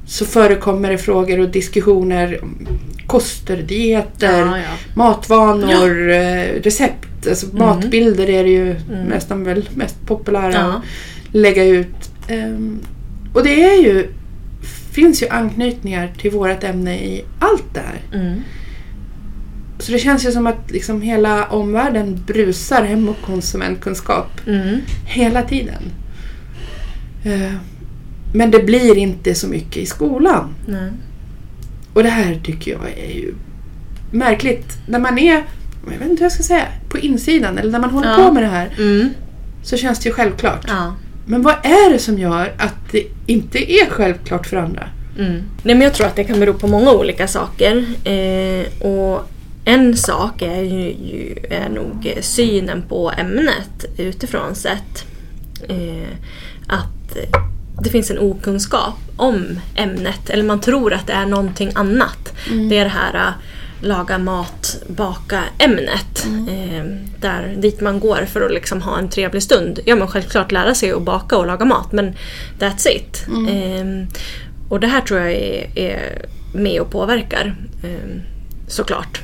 så 0.07 0.27
förekommer 0.27 0.91
det 0.91 0.99
frågor 0.99 1.41
och 1.41 1.49
diskussioner 1.49 2.39
om 2.43 2.67
koster, 3.07 3.57
dieter, 3.63 4.39
Ja, 4.47 4.59
ja. 4.59 4.65
matvanor, 4.95 6.11
eh, 6.11 6.63
recept. 6.63 7.27
Alltså 7.29 7.47
Mm. 7.47 7.59
matbilder 7.59 8.31
är 8.31 8.45
det 8.45 8.51
ju 8.51 8.71
Mm. 8.71 9.05
nästan 9.09 9.45
väl 9.45 9.69
mest 9.75 10.07
populära 10.07 10.53
Ja. 10.53 10.61
att 10.61 10.83
lägga 11.35 11.65
ut. 11.65 12.11
Ehm, 12.29 12.79
och 13.35 13.45
det 13.45 13.65
är 13.65 13.83
ju, 13.83 14.09
finns 14.93 15.23
ju 15.23 15.29
anknytningar 15.29 16.13
till 16.19 16.31
vårt 16.31 16.65
ämne 16.65 16.95
i 16.99 17.25
allt 17.39 17.75
det 17.75 17.81
här. 17.81 18.21
Mm. 18.21 18.41
Så 19.79 19.93
det 19.93 19.99
känns 19.99 20.27
ju 20.27 20.33
som 20.33 20.47
att 20.47 20.71
liksom 20.71 21.03
hela 21.03 21.47
omvärlden 21.47 22.23
brusar 22.27 22.85
hem 22.85 23.09
och 23.09 23.17
konsumentkunskap 23.27 24.31
Mm. 24.47 24.77
hela 25.07 25.43
tiden. 25.43 25.83
Eh, 27.25 27.53
Men 28.33 28.51
det 28.51 28.63
blir 28.63 28.99
inte 28.99 29.35
så 29.35 29.49
mycket 29.49 29.77
i 29.77 29.87
skolan. 29.87 30.55
Nej. 30.67 30.91
Och 31.95 32.03
det 32.03 32.09
här 32.09 32.41
tycker 32.45 32.71
jag 32.71 32.81
är 32.99 33.15
ju 33.15 33.35
märkligt. 34.11 34.77
När 34.89 34.99
man 34.99 35.19
är, 35.19 35.35
jag 35.85 35.91
vet 35.99 36.11
inte 36.11 36.15
hur 36.15 36.23
jag 36.23 36.33
ska 36.33 36.43
säga, 36.43 36.67
på 36.89 36.99
insidan 36.99 37.59
eller 37.59 37.71
när 37.73 37.79
man 37.81 37.91
håller 37.91 38.11
Ja. 38.11 38.17
på 38.17 38.33
med 38.33 38.43
det 38.43 38.49
här 38.49 38.71
Mm. 38.79 39.09
så 39.63 39.77
känns 39.77 39.99
det 39.99 40.09
ju 40.09 40.15
självklart. 40.15 40.65
Ja. 40.69 40.95
Men 41.27 41.43
vad 41.43 41.55
är 41.63 41.93
det 41.93 41.99
som 41.99 42.19
gör 42.19 42.53
att 42.59 42.75
det 42.93 43.05
inte 43.27 43.73
är 43.73 43.91
självklart 43.91 44.47
för 44.47 44.57
andra? 44.57 44.89
Mm. 45.19 45.33
Nej, 45.63 45.75
men 45.75 45.81
jag 45.81 45.95
tror 45.95 46.07
att 46.07 46.17
det 46.17 46.25
kan 46.25 46.41
bero 46.41 46.53
på 46.55 46.67
många 46.69 46.93
olika 46.93 47.29
saker. 47.29 47.85
Eh, 48.05 48.87
och 48.87 49.29
en 49.65 49.97
sak 49.97 50.43
är, 50.43 50.63
ju, 50.63 50.83
ju, 50.91 51.35
är 51.51 51.69
nog 51.69 52.15
synen 52.21 52.83
på 52.89 53.13
ämnet 53.19 53.85
utifrån 53.97 54.55
sett. 54.55 55.05
Eh, 55.69 56.09
att 56.67 57.17
det 57.83 57.91
finns 57.91 58.11
en 58.11 58.19
okunskap 58.19 58.95
om 59.17 59.61
ämnet, 59.75 60.31
eller 60.31 60.45
man 60.45 60.61
tror 60.61 60.93
att 60.93 61.07
det 61.07 61.13
är 61.13 61.27
någonting 61.27 61.73
annat. 61.75 62.33
Det 62.69 62.79
är 62.79 62.85
det 62.85 62.91
här 62.91 63.15
äh, 63.15 63.33
laga 63.81 64.19
mat, 64.19 64.83
baka 64.87 65.43
ämnet. 65.59 66.27
Eh, 66.49 66.85
där, 67.21 67.55
dit 67.59 67.81
man 67.81 68.01
går 68.01 68.27
för 68.33 68.41
att 68.41 68.53
liksom 68.53 68.83
ha 68.83 68.99
en 68.99 69.09
trevlig 69.09 69.43
stund. 69.43 69.81
Ja 69.87 69.97
men 69.97 70.09
självklart 70.09 70.53
lära 70.53 70.75
sig 70.75 70.93
att 70.93 71.03
baka 71.03 71.37
och 71.37 71.47
laga 71.47 71.65
mat 71.65 71.93
men 71.93 72.15
that's 72.59 72.89
it. 72.89 73.27
Eh, 73.29 74.17
och 74.69 74.81
det 74.81 74.87
här 74.87 75.01
tror 75.01 75.21
jag 75.21 75.33
är, 75.33 75.79
är 75.79 76.27
med 76.55 76.81
och 76.81 76.91
påverkar. 76.91 77.57
Eh, 77.83 78.32
såklart. 78.73 79.21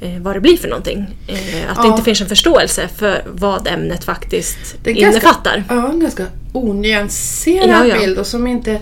Eh, 0.00 0.20
vad 0.20 0.36
det 0.36 0.40
blir 0.40 0.56
för 0.56 0.68
någonting. 0.68 1.06
Eh, 1.28 1.34
att 1.70 1.76
det 1.76 1.82
Ja. 1.88 1.90
inte 1.90 2.02
finns 2.02 2.20
en 2.20 2.28
förståelse 2.28 2.88
för 2.96 3.22
vad 3.26 3.68
ämnet 3.68 4.04
faktiskt 4.04 4.58
Det 4.82 4.90
är 4.90 4.94
ganska- 4.94 5.10
innefattar. 5.20 5.64
Ja, 5.68 5.88
en 5.90 6.00
ganska 6.00 6.26
onyanserad 6.52 7.68
Ja, 7.70 7.86
ja. 7.86 7.98
bild 7.98 8.18
och 8.18 8.26
som 8.26 8.46
inte... 8.46 8.80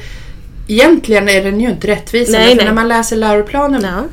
Egentligen 0.68 1.28
är 1.28 1.44
den 1.44 1.60
ju 1.60 1.70
inte 1.70 1.86
rättvisande. 1.86 2.38
Nej, 2.38 2.48
för 2.48 2.56
nej. 2.56 2.64
när 2.64 2.72
man 2.72 2.88
läser 2.88 3.16
läroplanen 3.16 3.82
Ja. 3.84 4.04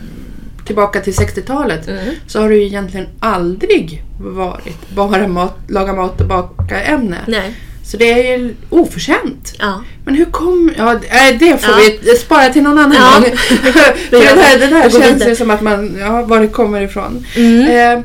tillbaka 0.65 0.99
till 1.01 1.13
60-talet 1.13 1.87
Mm. 1.87 2.15
så 2.27 2.41
har 2.41 2.49
det 2.49 2.55
ju 2.55 2.65
egentligen 2.65 3.07
aldrig 3.19 4.03
varit 4.19 4.89
bara 4.95 5.27
mat, 5.27 5.57
laga 5.67 5.93
mat 5.93 6.21
och 6.21 6.27
baka 6.27 6.81
ämne. 6.81 7.17
Nej. 7.27 7.53
Så 7.83 7.97
det 7.97 8.11
är 8.31 8.37
ju 8.37 8.55
oförtjänt. 8.69 9.53
Ja. 9.59 9.83
Men 10.05 10.15
hur 10.15 10.25
kom... 10.25 10.71
Ja, 10.77 10.99
det 11.39 11.57
får 11.61 11.71
Ja. 11.71 11.91
vi 12.01 12.15
spara 12.15 12.49
till 12.49 12.63
någon 12.63 12.77
annan 12.77 12.95
Ja. 12.99 13.19
gång. 13.19 13.37
För 13.37 14.11
det, 14.11 14.41
här, 14.41 14.59
det 14.59 14.91
går 14.93 15.01
känns 15.01 15.27
ju 15.27 15.35
som 15.35 15.49
att 15.49 15.61
man... 15.61 15.97
Ja, 15.99 16.21
var 16.21 16.39
det 16.39 16.47
kommer 16.47 16.81
ifrån. 16.81 17.25
Mm. 17.35 17.97
Eh, 17.97 18.03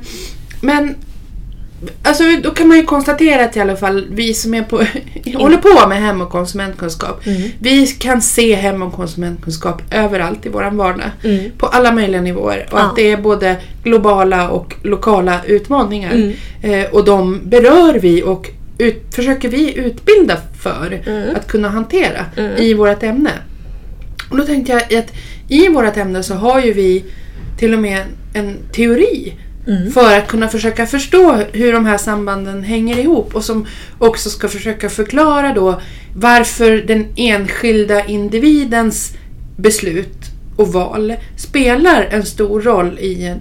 men 0.61 0.95
Alltså 2.03 2.25
då 2.43 2.51
kan 2.51 2.69
man 2.69 2.77
ju 2.77 2.85
konstatera 2.85 3.45
att 3.45 3.57
i 3.57 3.61
alla 3.61 3.77
fall 3.77 4.07
vi 4.11 4.35
som 4.35 4.55
är 4.55 4.63
på, 4.63 4.77
håller 5.39 5.57
på 5.57 5.89
med 5.89 6.03
hem 6.03 6.21
och 6.21 6.31
konsumentkunskap. 6.31 7.27
Mm. 7.27 7.43
Vi 7.59 7.87
kan 7.87 8.23
se 8.23 8.55
hem 8.55 8.83
och 8.83 8.93
konsumentkunskap 8.93 9.83
överallt 9.91 10.47
i 10.47 10.49
våran 10.49 10.77
vardag. 10.77 11.11
Mm. 11.25 11.51
På 11.59 11.67
alla 11.67 11.93
möjliga 11.93 12.21
nivåer. 12.21 12.69
Och 12.71 12.79
Ja. 12.79 12.83
att 12.83 12.97
det 12.97 13.13
är 13.13 13.17
både 13.17 13.57
globala 13.83 14.49
och 14.49 14.75
lokala 14.83 15.41
utmaningar. 15.47 16.13
Mm. 16.13 16.33
Eh, 16.63 16.91
och 16.91 17.05
de 17.05 17.41
berör 17.45 17.95
vi 17.95 18.23
och 18.23 18.51
ut, 18.79 19.15
försöker 19.15 19.49
vi 19.49 19.75
utbilda 19.79 20.37
för 20.63 21.03
Mm. 21.07 21.37
att 21.37 21.47
kunna 21.47 21.69
hantera 21.69 22.27
Mm. 22.37 22.57
i 22.57 22.75
vårt 22.75 23.03
ämne. 23.03 23.31
Och 24.31 24.37
då 24.37 24.45
tänkte 24.45 24.73
jag 24.73 24.99
att 24.99 25.13
i 25.49 25.69
vårt 25.69 25.97
ämne 25.97 26.23
så 26.23 26.35
har 26.35 26.61
ju 26.61 26.73
vi 26.73 27.05
till 27.59 27.75
och 27.75 27.81
med 27.81 28.03
en 28.35 28.57
teori 28.73 29.35
Mm. 29.67 29.93
för 29.93 30.19
att 30.19 30.29
kunna 30.29 30.49
försöka 30.49 30.87
förstå 30.87 31.33
hur 31.53 31.73
de 31.73 31.87
här 31.87 31.99
sambanden 31.99 32.63
hänger 32.63 32.99
ihop 32.99 33.35
och 33.35 33.45
som 33.45 33.67
också 33.99 34.31
ska 34.31 34.49
försöka 34.49 34.89
förklara 34.91 35.53
då 35.55 35.81
varför 36.17 36.71
den 36.87 37.07
enskilda 37.17 38.05
individens 38.07 39.13
beslut 39.57 40.19
och 40.57 40.73
val 40.73 41.15
spelar 41.37 42.09
en 42.11 42.25
stor 42.25 42.61
roll 42.61 42.99
i 42.99 43.35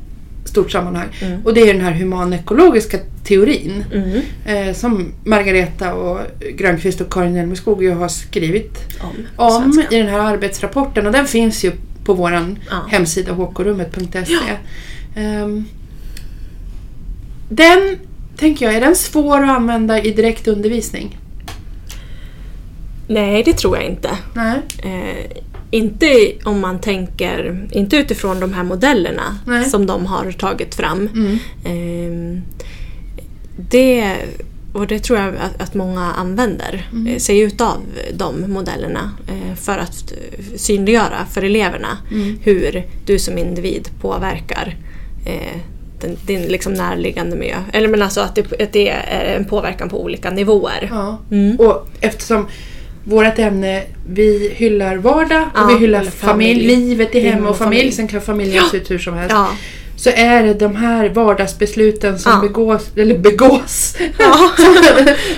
stort 0.54 0.72
sammanhang. 0.72 1.08
Mm. 1.22 1.42
Och 1.46 1.54
det 1.54 1.62
är 1.62 1.74
den 1.74 1.82
här 1.82 1.92
humanekologiska 1.92 2.98
teorin 3.24 3.84
Mm. 3.94 4.22
eh, 4.46 4.74
som 4.76 5.12
Margareta 5.24 5.94
och 5.94 6.20
Grönqvist 6.58 7.02
och 7.02 7.14
Karin 7.14 7.36
Elmeskog 7.36 7.86
har 7.90 8.08
skrivit 8.08 8.78
Om, 9.02 9.16
om 9.36 9.84
i 9.92 9.98
den 9.98 10.08
här 10.08 10.20
arbetsrapporten 10.20 11.06
och 11.08 11.12
den 11.14 11.28
finns 11.28 11.64
ju 11.66 11.72
på 12.06 12.14
vår 12.14 12.32
Ja. 12.32 12.86
hemsida 12.90 13.34
hkrummet.se. 13.34 14.36
Ehm, 15.16 15.66
den, 17.50 17.98
tänker 18.38 18.66
jag, 18.66 18.76
är 18.76 18.82
den 18.82 18.96
svår 18.96 19.44
att 19.44 19.50
använda 19.50 20.02
i 20.02 20.12
direkt 20.12 20.48
undervisning? 20.48 21.18
Nej, 23.08 23.44
det 23.44 23.54
tror 23.54 23.78
jag 23.78 23.86
inte. 23.86 24.10
Nej. 24.34 24.58
Eh, 24.84 25.38
inte 25.74 26.32
om 26.44 26.60
man 26.60 26.80
tänker, 26.82 27.68
inte 27.72 27.98
utifrån 27.98 28.40
de 28.40 28.54
här 28.54 28.64
modellerna 28.64 29.38
Nej. 29.48 29.70
som 29.70 29.86
de 29.86 30.06
har 30.06 30.32
tagit 30.32 30.76
fram. 30.76 31.10
Mm. 31.14 31.38
Eh, 31.66 32.42
det, 33.58 34.16
och 34.74 34.88
det 34.88 35.00
tror 35.00 35.20
jag 35.20 35.28
att, 35.28 35.62
att 35.62 35.74
många 35.74 36.02
använder 36.02 36.88
Mm. 36.92 37.08
eh, 37.08 37.18
sig 37.20 37.40
utav 37.40 37.78
de 38.14 38.52
modellerna 38.52 39.12
eh, 39.28 39.56
för 39.56 39.78
att 39.78 40.12
eh, 40.12 40.44
synliggöra 40.58 41.26
för 41.32 41.42
eleverna 41.44 41.98
Mm. 42.12 42.38
hur 42.44 42.84
du 43.06 43.20
som 43.20 43.38
individ 43.38 43.90
påverkar 44.02 44.76
eh, 45.26 45.58
den, 46.02 46.18
din 46.26 46.42
liksom 46.42 46.74
närliggande 46.74 47.36
miljö. 47.36 47.58
Eller 47.74 47.88
men 47.88 48.02
alltså 48.02 48.22
att 48.22 48.36
det, 48.36 48.62
att 48.62 48.74
det 48.74 48.90
är 48.90 49.36
en 49.38 49.46
påverkan 49.46 49.90
på 49.90 50.04
olika 50.04 50.30
nivåer. 50.30 50.88
Ja. 50.92 51.18
Mm. 51.32 51.56
Och 51.60 51.88
eftersom 52.02 52.48
vårt 53.04 53.40
ämne, 53.40 53.84
vi 54.10 54.52
hyllar 54.56 54.96
vardag 54.96 55.42
och 55.42 55.60
Ja, 55.60 55.66
vi 55.66 55.78
hyllar 55.78 56.04
familj, 56.04 56.54
familj. 56.54 56.68
livet 56.68 57.16
i 57.16 57.20
Hem 57.20 57.34
hem 57.34 57.46
och 57.48 57.58
familj, 57.58 57.80
familj. 57.80 57.92
sen 57.92 58.08
kan 58.08 58.22
familjen 58.22 58.64
se 58.72 58.78
ut 58.78 58.92
hur 58.92 59.00
som 59.00 59.14
helst. 59.14 59.36
Ja. 59.36 59.48
Så 59.96 60.10
är 60.10 60.44
det 60.44 60.54
de 60.54 60.76
här 60.76 61.10
vardagsbesluten 61.10 62.20
som 62.20 62.32
Ja. 62.32 62.40
begås, 62.48 62.90
eller 62.96 63.18
begås, 63.18 63.98
Ja. 64.20 64.50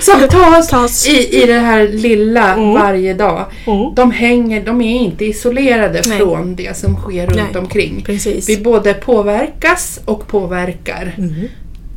som 0.00 0.28
tas, 0.28 0.68
Tas. 0.68 1.08
I, 1.08 1.42
i 1.42 1.46
det 1.46 1.58
här 1.58 1.88
lilla 1.88 2.52
Mm. 2.54 2.72
varje 2.72 3.14
dag. 3.14 3.44
Mm. 3.66 3.94
De 3.94 4.10
hänger, 4.10 4.64
de 4.64 4.80
är 4.82 5.00
inte 5.00 5.24
isolerade 5.24 6.02
Nej. 6.06 6.18
från 6.18 6.56
det 6.56 6.76
som 6.76 6.96
sker 6.96 7.26
runt 7.26 7.36
Nej. 7.52 7.62
omkring. 7.62 8.02
Precis. 8.06 8.48
Vi 8.48 8.56
både 8.56 8.94
påverkas 8.94 10.00
och 10.04 10.26
påverkar 10.28 11.14
Mm. 11.18 11.34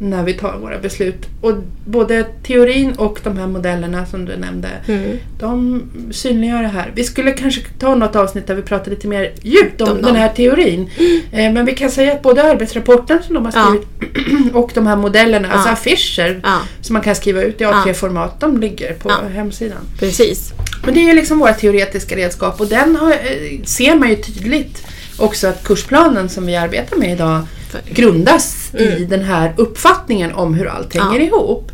När 0.02 0.24
vi 0.24 0.34
tar 0.34 0.58
våra 0.58 0.78
beslut. 0.80 1.26
Och 1.42 1.54
både 1.86 2.24
teorin 2.24 2.92
och 2.92 3.20
de 3.24 3.38
här 3.38 3.48
modellerna 3.48 4.06
som 4.06 4.26
du 4.26 4.36
nämnde, 4.38 4.68
Mm. 4.88 5.18
de 5.40 5.84
synliggör 6.12 6.62
det 6.62 6.68
här. 6.68 6.92
Vi 6.96 7.04
skulle 7.04 7.32
kanske 7.32 7.62
ta 7.80 7.96
något 7.96 8.16
avsnitt 8.16 8.48
där 8.48 8.56
vi 8.56 8.62
pratar 8.62 8.92
lite 8.92 9.08
mer 9.08 9.32
djupt 9.42 9.82
om 9.82 9.90
Om 9.90 10.02
den 10.02 10.16
här 10.16 10.30
teorin. 10.30 10.90
Eh, 11.32 11.52
Men 11.54 11.66
vi 11.66 11.76
kan 11.76 11.92
säga 11.92 12.14
att 12.14 12.22
både 12.22 12.44
arbetsrapporten 12.44 13.24
som 13.24 13.36
de 13.36 13.46
har 13.46 13.54
Ja. 13.56 13.66
skrivit 13.68 14.54
och 14.56 14.72
de 14.74 14.88
här 14.88 14.96
modellerna, 14.96 15.52
alltså 15.52 15.70
Ja. 15.70 15.74
affischer 15.74 16.40
Ja, 16.44 16.58
som 16.82 16.94
man 16.94 17.02
kan 17.04 17.16
skriva 17.16 17.42
ut 17.42 17.62
i 17.62 17.64
A3-format, 17.66 18.40
de 18.40 18.58
ligger 18.58 18.94
på 18.94 19.10
Ja. 19.10 19.16
hemsidan. 19.34 19.78
precis. 20.00 20.54
Men 20.86 20.94
det 20.94 21.00
är 21.00 21.06
ju 21.08 21.14
liksom 21.14 21.40
våra 21.40 21.54
teoretiska 21.54 22.16
redskap 22.16 22.62
och 22.62 22.68
den 22.68 22.96
har, 22.96 23.12
eh, 23.12 23.64
ser 23.64 23.96
man 23.96 24.10
ju 24.10 24.16
tydligt 24.16 24.84
också 25.18 25.48
att 25.48 25.64
kursplanen 25.64 26.30
som 26.30 26.46
vi 26.46 26.56
arbetar 26.56 26.98
med 26.98 27.12
idag 27.12 27.42
Grundas 27.90 28.72
i 28.74 28.88
Mm. 28.88 29.10
den 29.10 29.22
här 29.24 29.54
uppfattningen 29.58 30.32
om 30.34 30.54
hur 30.54 30.68
allt 30.68 30.94
hänger 30.94 31.20
Ja. 31.20 31.26
ihop. 31.26 31.72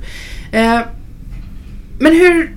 Eh, 0.51 0.79
men 1.99 2.13
hur... 2.15 2.55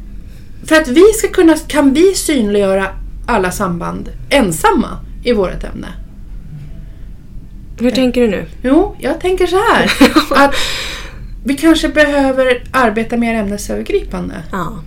För 0.64 0.76
att 0.76 0.88
vi 0.88 1.02
ska 1.12 1.28
kunna... 1.28 1.56
Kan 1.56 1.94
vi 1.94 2.14
synliggöra 2.14 2.86
alla 3.26 3.50
samband 3.50 4.08
ensamma 4.30 4.98
i 5.24 5.32
vårt 5.32 5.64
ämne? 5.64 5.88
Hur 7.80 7.90
tänker 7.90 8.20
du 8.20 8.28
nu? 8.28 8.46
Jo, 8.62 8.96
jag 8.98 9.20
tänker 9.20 9.46
så 9.46 9.56
här. 9.56 9.90
att 10.46 10.54
vi 11.44 11.54
kanske 11.56 11.88
behöver 11.88 12.62
arbeta 12.70 13.16
mer 13.16 13.34
ämnesövergripande. 13.34 14.34
Ja. 14.52 14.78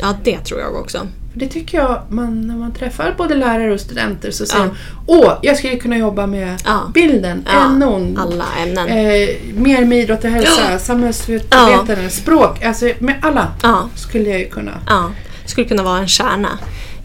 Ja, 0.00 0.16
det 0.24 0.38
tror 0.38 0.60
jag 0.60 0.74
också. 0.74 1.06
För 1.32 1.38
Det 1.40 1.46
tycker 1.48 1.78
jag, 1.78 2.02
man, 2.08 2.46
när 2.46 2.56
man 2.56 2.72
träffar 2.72 3.14
både 3.18 3.34
lärare 3.34 3.72
och 3.72 3.80
studenter 3.80 4.30
så 4.30 4.46
säger 4.46 4.64
Ja. 4.64 4.70
de 5.06 5.12
Åh, 5.18 5.32
jag 5.42 5.56
skulle 5.56 5.76
kunna 5.76 5.96
jobba 5.98 6.26
med 6.26 6.62
Ja. 6.64 6.80
bilden, 6.94 7.42
Ja, 7.46 7.60
NO'n, 7.68 8.18
Alla 8.20 8.44
ämnen. 8.62 8.88
eh, 8.88 9.28
mer 9.62 9.84
med 9.84 9.98
idrott 9.98 10.24
och 10.24 10.30
hälsa, 10.30 10.78
samhällsvetare, 10.78 12.08
språk. 12.10 12.62
Alltså 12.64 12.90
med 12.98 13.14
alla 13.22 13.48
Ja, 13.62 13.88
skulle 13.94 14.28
jag 14.30 14.38
ju 14.40 14.48
kunna. 14.48 14.72
ja. 14.86 15.10
Skulle 15.46 15.68
kunna 15.68 15.82
vara 15.82 15.98
en 15.98 16.08
kärna 16.08 16.58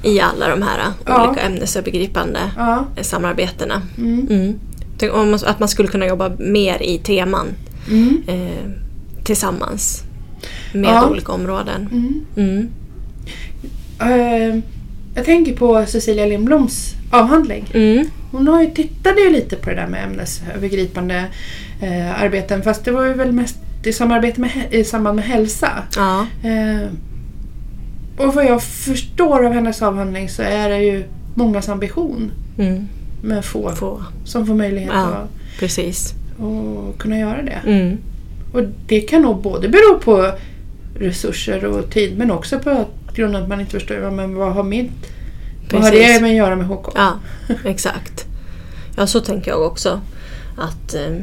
i 0.04 0.20
alla 0.22 0.48
de 0.50 0.62
här 0.62 0.80
Ja. 1.06 1.28
olika 1.30 1.42
ämnesövergripande 1.42 2.40
Ja. 2.58 2.86
eh, 2.96 3.04
samarbetena. 3.04 3.82
Mm. 3.98 4.28
Mm. 4.30 4.60
Att 5.46 5.60
man 5.60 5.70
skulle 5.70 5.88
kunna 5.90 6.06
jobba 6.08 6.32
mer 6.40 6.82
i 6.82 6.98
teman 6.98 7.48
Mm. 7.90 8.22
eh, 8.28 8.72
tillsammans 9.24 10.04
med 10.74 10.90
Ja. 10.96 11.10
olika 11.10 11.32
områden. 11.32 11.90
Eh, 14.02 14.60
jag 15.16 15.26
tänker 15.26 15.54
på 15.56 15.86
Cecilia 15.88 16.26
Lindbloms 16.26 16.94
avhandling. 17.12 17.66
Mm. 17.74 18.08
Hon 18.32 18.48
har 18.48 18.62
ju, 18.64 18.70
tittade 18.72 19.22
ju 19.22 19.30
lite 19.30 19.56
på 19.56 19.70
det 19.70 19.76
där 19.76 19.88
med 19.88 20.04
ämnesövergripande 20.04 21.24
eh, 21.82 22.22
arbeten 22.24 22.64
fast 22.64 22.86
det 22.86 22.92
var 22.92 23.06
ju 23.06 23.14
väl 23.14 23.32
mest 23.32 23.58
i, 23.84 23.94
samarbete 23.94 24.42
med, 24.42 24.52
i 24.72 24.84
samband 24.84 25.16
med 25.16 25.26
hälsa. 25.26 25.70
Ja. 25.96 26.26
Eh, 26.44 26.88
och 28.18 28.34
vad 28.36 28.46
jag 28.46 28.64
förstår 28.64 29.46
av 29.46 29.54
hennes 29.54 29.82
avhandling 29.82 30.30
så 30.30 30.42
är 30.42 30.70
det 30.70 30.78
ju 30.84 31.04
mångas 31.36 31.70
ambition 31.70 32.32
Mm. 32.60 32.88
men 33.24 33.44
få 33.44 33.72
Få. 33.76 34.04
som 34.26 34.46
får 34.48 34.56
möjlighet 34.56 34.92
Ja. 34.94 35.04
att, 35.06 35.60
Precis. 35.60 36.14
att 36.40 36.98
kunna 36.98 37.20
göra 37.20 37.42
det. 37.42 37.62
Mm. 37.72 37.98
Och 38.54 38.62
det 38.88 39.02
kan 39.02 39.22
nog 39.22 39.42
både 39.42 39.70
bero 39.70 40.00
på 40.04 40.32
resurser 41.00 41.66
och 41.66 41.90
tid 41.92 42.18
men 42.18 42.32
också 42.32 42.60
på 42.60 42.70
att 42.70 42.90
grund 43.18 43.36
att 43.36 43.48
man 43.50 43.60
inte 43.60 43.72
förstår 43.72 44.12
men 44.12 44.36
vad 44.36 44.54
har 44.54 44.64
mitt 44.64 44.92
vad 45.72 45.82
har 45.84 45.92
det 45.92 46.22
med 46.22 46.30
att 46.32 46.38
göra 46.38 46.56
med 46.56 46.68
HK? 46.68 46.88
Ja, 46.96 47.14
exakt. 47.66 48.26
Ja, 48.98 49.08
så 49.08 49.20
tänker 49.20 49.52
jag 49.52 49.62
också. 49.62 50.02
Att 50.58 50.94
eh, 50.94 51.16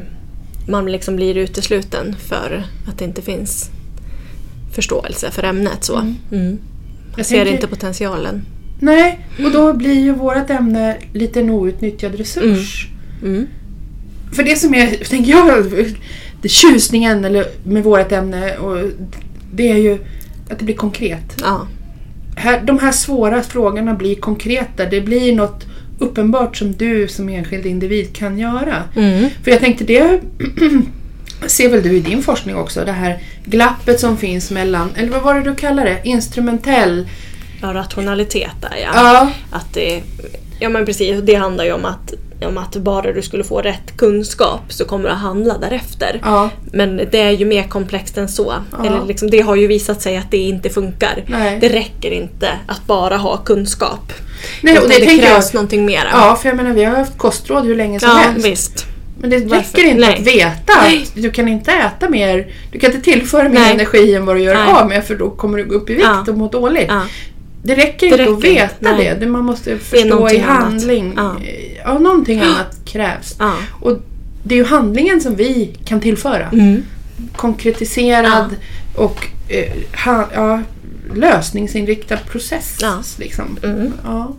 man 0.67 0.91
liksom 0.91 1.15
blir 1.15 1.37
utesluten 1.37 2.15
för 2.19 2.63
att 2.87 2.97
det 2.99 3.05
inte 3.05 3.21
finns 3.21 3.69
förståelse 4.73 5.31
för 5.31 5.43
ämnet. 5.43 5.83
Så. 5.83 5.95
Mm. 5.97 6.15
Mm. 6.31 6.57
Jag 7.11 7.19
Jag 7.19 7.25
ser 7.25 7.35
tänker- 7.35 7.53
inte 7.53 7.67
potentialen. 7.67 8.45
Nej, 8.79 9.27
och 9.45 9.51
då 9.51 9.73
blir 9.73 9.99
ju 9.99 10.13
vårt 10.13 10.49
ämne 10.49 10.97
lite 11.13 11.39
en 11.39 11.49
outnyttjad 11.49 12.15
resurs. 12.15 12.87
Mm. 13.23 13.47
För 14.33 14.43
det 14.43 14.55
som 14.55 14.73
är, 14.75 14.87
tänker 15.09 15.31
jag, 15.31 15.65
det 16.41 16.49
tjusningen 16.49 17.25
eller, 17.25 17.45
med 17.63 17.83
vårt 17.83 18.11
ämne 18.11 18.57
och 18.57 18.91
det 19.53 19.71
är 19.71 19.77
ju 19.77 19.97
att 20.49 20.59
det 20.59 20.65
blir 20.65 20.75
konkret. 20.75 21.37
Ja. 21.41 21.67
Här, 22.35 22.61
de 22.61 22.79
här 22.79 22.91
svåra 22.91 23.41
frågorna 23.41 23.93
blir 23.93 24.15
konkreta. 24.15 24.85
Det 24.85 25.01
blir 25.01 25.35
något 25.35 25.65
uppenbart 25.99 26.57
som 26.57 26.73
du 26.73 27.07
som 27.07 27.29
enskild 27.29 27.65
individ 27.65 28.15
kan 28.15 28.39
göra. 28.39 28.83
Mm. 28.95 29.29
För 29.43 29.51
jag 29.51 29.59
tänkte 29.59 29.83
det 29.83 30.21
ser 31.47 31.69
väl 31.69 31.83
du 31.83 31.91
i 31.93 31.99
din 31.99 32.23
forskning 32.23 32.55
också, 32.55 32.85
det 32.85 32.91
här 32.91 33.19
glappet 33.45 33.99
som 33.99 34.17
finns 34.17 34.51
mellan, 34.51 34.89
eller 34.95 35.09
vad 35.09 35.21
var 35.21 35.35
det 35.35 35.41
du 35.41 35.55
kallade 35.55 35.89
det? 35.89 36.09
Instrumentell? 36.09 37.07
ja, 37.61 37.73
rationalitet 37.73 38.61
där 38.61 38.77
ja. 38.81 38.91
Ja. 38.93 39.29
Att 39.51 39.73
det, 39.73 40.03
ja 40.59 40.69
men 40.69 40.85
precis, 40.85 41.21
det 41.23 41.35
handlar 41.35 41.65
ju 41.65 41.73
om 41.73 41.85
att, 41.85 42.13
om 42.41 42.57
att 42.57 42.75
bara 42.75 43.11
du 43.13 43.21
skulle 43.21 43.43
få 43.43 43.61
rätt 43.61 43.97
kunskap 43.97 44.61
så 44.69 44.85
kommer 44.85 45.03
du 45.09 45.11
att 45.15 45.21
handla 45.21 45.57
därefter. 45.57 46.19
Ja. 46.23 46.49
Men 46.73 46.97
det 47.11 47.19
är 47.21 47.31
ju 47.31 47.45
mer 47.45 47.63
komplext 47.63 48.17
än 48.17 48.27
så. 48.27 48.53
Ja. 48.71 48.85
Eller 48.85 49.05
liksom, 49.05 49.29
det 49.29 49.41
har 49.41 49.55
ju 49.55 49.67
visat 49.67 50.01
sig 50.01 50.17
att 50.17 50.31
det 50.31 50.37
inte 50.37 50.69
funkar. 50.69 51.23
Nej. 51.27 51.57
Det 51.61 51.69
räcker 51.69 52.11
inte 52.11 52.49
att 52.67 52.85
bara 52.87 53.17
ha 53.17 53.37
kunskap. 53.37 54.13
Nej, 54.61 54.79
och 54.79 54.89
det, 54.89 54.95
det 54.99 55.05
krävs 55.05 55.45
jag. 55.45 55.53
någonting 55.53 55.85
mera. 55.85 56.07
Ja, 56.11 56.35
för 56.41 56.49
jag 56.49 56.55
menar 56.55 56.73
vi 56.73 56.83
har 56.83 56.95
haft 56.97 57.17
kostråd 57.17 57.65
hur 57.65 57.75
länge 57.75 57.99
som 57.99 58.09
ja 58.09 58.15
helst. 58.15 58.47
visst. 58.47 58.85
Men 59.21 59.29
det 59.29 59.39
Varför? 59.39 59.55
räcker 59.77 59.89
inte 59.89 60.01
Nej. 60.07 60.15
att 60.19 60.27
veta 60.27 60.73
Nej. 60.81 61.03
att 61.03 61.21
du 61.23 61.31
kan 61.31 61.47
inte 61.47 61.71
äta 61.71 62.09
mer, 62.09 62.47
du 62.71 62.79
kan 62.79 62.91
inte 62.91 63.03
tillföra 63.11 63.49
mer 63.49 63.71
energi 63.71 64.15
än 64.15 64.25
vad 64.25 64.35
du 64.35 64.41
gör 64.41 64.53
Nej. 64.55 64.73
av 64.73 64.87
med 64.87 65.05
för 65.05 65.15
då 65.15 65.29
kommer 65.29 65.57
du 65.57 65.65
gå 65.65 65.75
upp 65.75 65.89
i 65.89 65.93
vikt 65.93 66.05
Ja. 66.07 66.25
och 66.31 66.37
må 66.37 66.47
dåligt. 66.47 66.91
Det 67.63 67.75
räcker 67.75 67.99
Det 67.99 68.05
inte 68.05 68.13
att 68.13 68.19
räcker 68.19 68.33
inte. 68.33 68.47
veta 68.49 68.75
Nej. 68.97 69.17
det. 69.19 69.25
Man 69.25 69.43
måste 69.45 69.77
förstå 69.77 70.29
i 70.29 70.37
handling. 70.37 71.13
Ja. 71.17 71.35
Ja. 71.85 71.99
någonting 71.99 72.39
annat 72.39 72.77
krävs. 72.85 73.35
Ja. 73.39 73.53
Och 73.81 73.99
det 74.43 74.55
är 74.55 74.59
ju 74.59 74.65
handlingen 74.65 75.21
som 75.21 75.35
vi 75.35 75.77
kan 75.85 76.01
tillföra. 76.01 76.49
Mm. 76.49 76.83
Konkretiserad 77.35 78.55
och 78.95 79.27
eh, 79.47 79.73
ha, 80.05 80.29
ja, 80.33 80.61
lösningsinriktad 81.13 82.17
process. 82.17 82.77
Ja. 82.81 83.03
Liksom. 83.19 83.57
Mm. 83.63 83.93
Ja. 84.03 84.35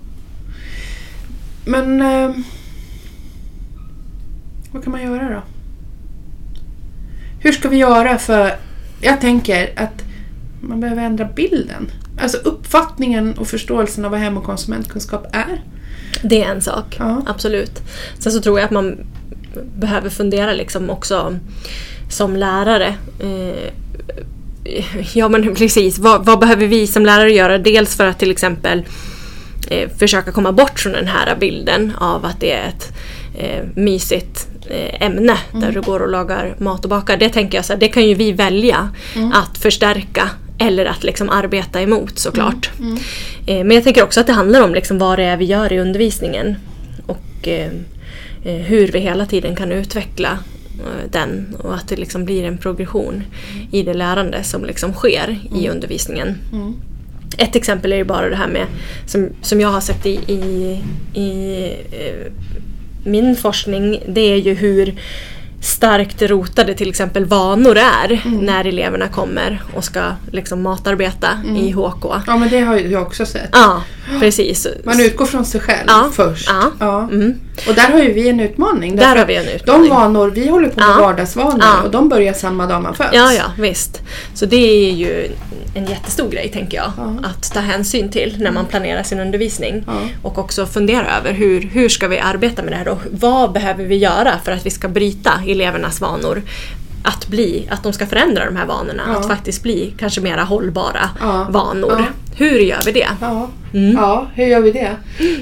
Men 1.64 2.00
eh, 2.00 2.30
vad 4.72 4.84
kan 4.84 4.92
man 4.92 5.02
göra 5.02 5.34
då? 5.34 5.42
Hur 7.38 7.52
ska 7.52 7.68
vi 7.68 7.76
göra 7.76 8.18
för... 8.18 8.56
Jag 9.00 9.20
tänker 9.20 9.72
att 9.76 10.04
man 10.60 10.80
behöver 10.80 11.02
ändra 11.02 11.24
bilden. 11.24 11.90
Alltså 12.20 12.38
uppfattningen 12.38 13.32
och 13.32 13.48
förståelsen 13.48 14.04
av 14.04 14.10
vad 14.10 14.20
hem 14.20 14.36
och 14.36 14.44
konsumentkunskap 14.44 15.26
är. 15.32 15.62
Det 16.22 16.42
är 16.42 16.50
en 16.50 16.60
sak, 16.62 16.96
Ja. 16.98 17.22
absolut. 17.26 17.82
Sen 18.18 18.32
så 18.32 18.40
tror 18.40 18.58
jag 18.58 18.64
att 18.64 18.70
man 18.70 18.96
behöver 19.76 20.10
fundera 20.10 20.52
liksom 20.52 20.90
också 20.90 21.38
som 22.10 22.36
lärare. 22.36 22.94
Eh, 23.20 23.70
ja 25.14 25.28
men 25.28 25.54
precis, 25.54 25.98
vad, 25.98 26.24
vad 26.24 26.38
behöver 26.38 26.66
vi 26.66 26.86
som 26.86 27.06
lärare 27.06 27.32
göra? 27.32 27.58
Dels 27.58 27.96
för 27.96 28.06
att 28.06 28.18
till 28.18 28.30
exempel 28.30 28.82
eh, 29.70 29.88
försöka 29.98 30.32
komma 30.32 30.52
bort 30.52 30.78
från 30.80 30.92
den 30.92 31.06
här 31.06 31.36
bilden 31.40 31.92
av 32.00 32.24
att 32.24 32.40
det 32.40 32.52
är 32.52 32.68
ett 32.68 32.92
eh, 33.38 33.64
mysigt 33.74 34.48
ämne 35.00 35.36
där 35.52 35.72
du 35.72 35.80
går 35.80 36.00
och 36.00 36.10
lagar 36.10 36.54
mat 36.58 36.84
och 36.84 36.90
bakar. 36.90 37.16
Det 37.16 37.28
tänker 37.28 37.58
jag 37.58 37.64
så 37.64 37.72
här, 37.72 37.80
det 37.80 37.88
kan 37.88 38.08
ju 38.08 38.14
vi 38.14 38.32
välja 38.32 38.88
att 39.32 39.58
förstärka 39.58 40.30
eller 40.58 40.84
att 40.86 41.04
liksom 41.04 41.28
arbeta 41.30 41.80
emot 41.82 42.18
såklart. 42.18 42.70
Eh, 42.80 42.96
men 43.46 43.70
jag 43.70 43.84
tänker 43.84 44.02
också 44.02 44.20
att 44.20 44.26
det 44.26 44.32
handlar 44.32 44.60
om 44.60 44.74
liksom 44.74 44.98
vad 44.98 45.18
det 45.18 45.24
är 45.24 45.36
vi 45.36 45.44
gör 45.44 45.72
i 45.72 45.78
undervisningen 45.78 46.56
och 47.06 47.48
eh, 47.48 47.70
eh, 48.44 48.54
hur 48.54 48.88
vi 48.88 48.98
hela 48.98 49.26
tiden 49.26 49.56
kan 49.56 49.72
utveckla 49.72 50.38
eh, 50.78 51.10
den 51.10 51.56
och 51.58 51.74
att 51.74 51.88
det 51.88 51.96
liksom 51.96 52.24
blir 52.24 52.44
en 52.44 52.58
progression 52.58 53.22
i 53.72 53.82
det 53.82 53.94
lärande 53.94 54.42
som 54.42 54.64
liksom 54.64 54.92
sker 54.92 55.38
i 55.54 55.68
undervisningen. 55.68 56.38
Mm. 56.52 56.74
Ett 57.38 57.56
exempel 57.56 57.92
är 57.92 57.96
ju 57.96 58.04
bara 58.04 58.28
det 58.28 58.36
här 58.36 58.48
med 58.48 58.66
som, 59.06 59.28
som 59.42 59.60
jag 59.60 59.68
har 59.68 59.80
sett 59.80 60.06
i, 60.06 60.20
i, 60.26 60.80
i 61.20 61.64
eh, 61.90 62.32
min 63.04 63.36
forskning. 63.36 64.02
Det 64.08 64.20
är 64.20 64.36
ju 64.36 64.54
hur 64.54 64.94
starkt 65.60 66.22
rotade 66.22 66.74
till 66.74 66.88
exempel 66.88 67.24
vanor 67.24 67.76
är 67.76 68.22
när 68.42 68.64
eleverna 68.64 69.08
kommer 69.08 69.62
och 69.74 69.84
ska 69.84 70.00
liksom 70.32 70.62
matarbeta 70.62 71.28
i 71.56 71.70
HK. 71.70 72.04
Ja 72.26 72.36
men 72.36 72.48
det 72.48 72.60
har 72.60 72.76
jag 72.76 73.02
också 73.02 73.26
sett. 73.26 73.50
Ja, 73.52 73.82
precis. 74.20 74.66
Man 74.84 75.00
utgår 75.00 75.26
från 75.26 75.44
sig 75.44 75.60
själv 75.60 75.84
Ja. 75.86 76.10
först. 76.12 76.50
Ja. 76.80 77.02
Mm. 77.12 77.34
Och 77.68 77.74
där 77.74 77.88
har 77.92 77.98
ju 77.98 78.12
vi 78.12 78.28
en 78.28 78.40
utmaning. 78.40 78.96
Där 78.96 79.16
har 79.16 79.26
vi 79.26 79.36
en 79.36 79.48
utmaning. 79.48 79.88
De 79.88 79.94
vanor, 79.96 80.30
vi 80.30 80.48
håller 80.48 80.68
på 80.68 80.80
med 80.80 80.88
Ja. 80.88 81.00
vardagsvanor 81.00 81.58
Ja. 81.60 81.82
och 81.82 81.90
de 81.90 82.08
börjar 82.08 82.32
samma 82.32 82.66
dag 82.66 82.82
man 82.82 82.94
föds. 82.94 83.10
Ja, 83.12 83.32
ja, 83.32 83.44
visst. 83.58 84.02
Så 84.34 84.46
det 84.46 84.56
är 84.88 84.92
ju 84.92 85.28
en 85.74 85.86
jättestor 85.86 86.30
grej 86.30 86.50
tänker 86.54 86.76
jag. 86.76 86.92
Ja. 86.96 87.14
Att 87.28 87.52
ta 87.54 87.60
hänsyn 87.60 88.08
till 88.10 88.36
när 88.38 88.50
man 88.50 88.66
planerar 88.66 89.02
sin 89.02 89.20
undervisning. 89.20 89.84
Ja. 89.86 89.92
Och 90.22 90.38
också 90.38 90.66
fundera 90.66 91.16
över 91.18 91.32
hur, 91.32 91.60
hur 91.60 91.88
ska 91.88 92.08
vi 92.08 92.18
arbeta 92.18 92.62
med 92.62 92.72
det 92.72 92.76
här 92.76 92.88
och 92.88 93.00
vad 93.10 93.52
behöver 93.52 93.84
vi 93.84 93.96
göra 93.96 94.32
för 94.44 94.52
att 94.52 94.66
vi 94.66 94.70
ska 94.70 94.88
bryta 94.88 95.32
elevernas 95.48 96.00
vanor. 96.00 96.42
Att, 97.08 97.28
bli, 97.28 97.68
att 97.70 97.82
de 97.82 97.92
ska 97.92 98.06
förändra 98.06 98.44
de 98.44 98.56
här 98.56 98.66
vanorna, 98.66 99.02
Ja. 99.06 99.18
att 99.20 99.26
faktiskt 99.26 99.62
bli 99.62 99.94
kanske 99.98 100.20
mera 100.20 100.44
hållbara 100.44 101.10
Ja. 101.20 101.46
vanor. 101.50 101.96
Ja. 101.98 102.04
Hur 102.36 102.58
gör 102.58 102.80
vi 102.86 102.92
det? 102.92 103.06
Ja. 103.20 103.48
Mm. 103.74 103.96
ja, 103.96 104.26
hur 104.34 104.46
gör 104.46 104.60
vi 104.60 104.70
det? 104.72 104.90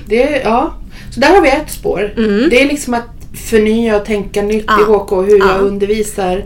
det 0.06 0.42
ja. 0.44 0.74
Så 1.14 1.20
där 1.20 1.34
har 1.34 1.40
vi 1.40 1.48
ett 1.48 1.70
spår. 1.70 2.12
Mm. 2.16 2.48
Det 2.50 2.62
är 2.62 2.66
liksom 2.68 2.94
att 2.94 3.08
förnya 3.50 3.96
och 3.96 4.04
tänka 4.04 4.42
nytt 4.42 4.64
i 4.70 4.82
HK, 4.92 5.10
hur 5.22 5.38
Ja. 5.38 5.46
jag 5.52 5.60
undervisar 5.60 6.44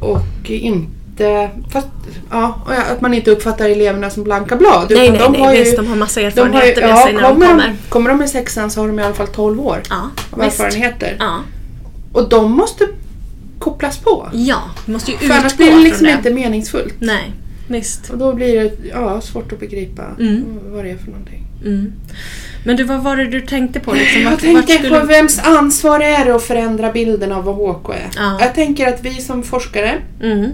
och 0.00 0.50
inte... 0.50 1.50
Fast, 1.72 1.88
ja, 2.30 2.60
att 2.92 3.00
man 3.00 3.14
inte 3.14 3.30
uppfattar 3.30 3.68
eleverna 3.68 4.10
som 4.10 4.24
blanka 4.24 4.56
blad. 4.56 4.86
nej, 4.90 5.10
nej, 5.10 5.18
de 5.18 5.24
har 5.24 5.46
nej 5.46 5.58
ju, 5.58 5.64
visst, 5.64 5.76
de 5.76 5.86
har 5.86 5.96
massa 5.96 6.20
de 6.20 6.24
har 6.26 6.30
erfarenheter 6.30 6.82
med 6.88 6.98
sig 6.98 7.12
när 7.12 7.22
de 7.22 7.28
kommer, 7.28 7.46
kommer. 7.48 7.68
de, 7.68 7.76
kommer 7.90 8.10
de 8.10 8.22
i 8.22 8.28
sexan 8.28 8.70
så 8.70 8.80
har 8.80 8.88
de 8.88 8.98
i 8.98 9.02
alla 9.02 9.14
fall 9.14 9.26
12 9.26 9.60
år 9.60 9.82
av 10.32 10.40
erfarenheter. 10.42 11.18
Och 12.12 12.28
de 12.28 12.52
måste 12.52 12.88
kopplas 13.64 13.98
på. 13.98 14.28
ja, 14.32 14.62
vi 14.86 14.92
måste 14.92 15.10
ju 15.10 15.16
För 15.16 15.24
utgå 15.24 15.36
annars 15.36 15.56
blir 15.56 15.70
det 15.70 15.78
liksom 15.78 16.06
det. 16.06 16.12
inte 16.12 16.30
meningsfullt. 16.30 16.94
Nej, 16.98 17.32
visst. 17.68 18.10
Och 18.10 18.18
då 18.18 18.32
blir 18.34 18.54
det 18.64 18.72
ja, 18.92 19.20
svårt 19.20 19.52
att 19.52 19.60
begripa 19.60 20.02
Mm. 20.20 20.44
vad 20.64 20.84
det 20.84 20.90
är 20.90 20.96
för 20.96 21.06
någonting. 21.10 21.40
Mm. 21.64 21.92
Men 22.66 22.76
du, 22.76 22.84
vad 22.84 23.02
var 23.02 23.16
det 23.16 23.24
du 23.26 23.40
tänkte 23.40 23.80
på? 23.80 23.92
Liksom? 23.92 24.22
Jag 24.22 24.30
Vart- 24.30 24.40
tänker 24.40 24.56
vart 24.62 24.70
skulle- 24.70 25.00
på 25.00 25.06
vems 25.06 25.38
ansvar 25.44 26.00
är 26.00 26.24
det 26.24 26.34
att 26.34 26.42
förändra 26.42 26.92
bilden 26.92 27.32
av 27.32 27.44
vad 27.44 27.54
HK 27.54 27.90
är. 27.94 28.08
Ja. 28.16 28.36
Jag 28.40 28.54
tänker 28.54 28.86
att 28.88 29.02
vi 29.04 29.14
som 29.14 29.42
forskare, 29.42 29.94
Mm. 30.22 30.50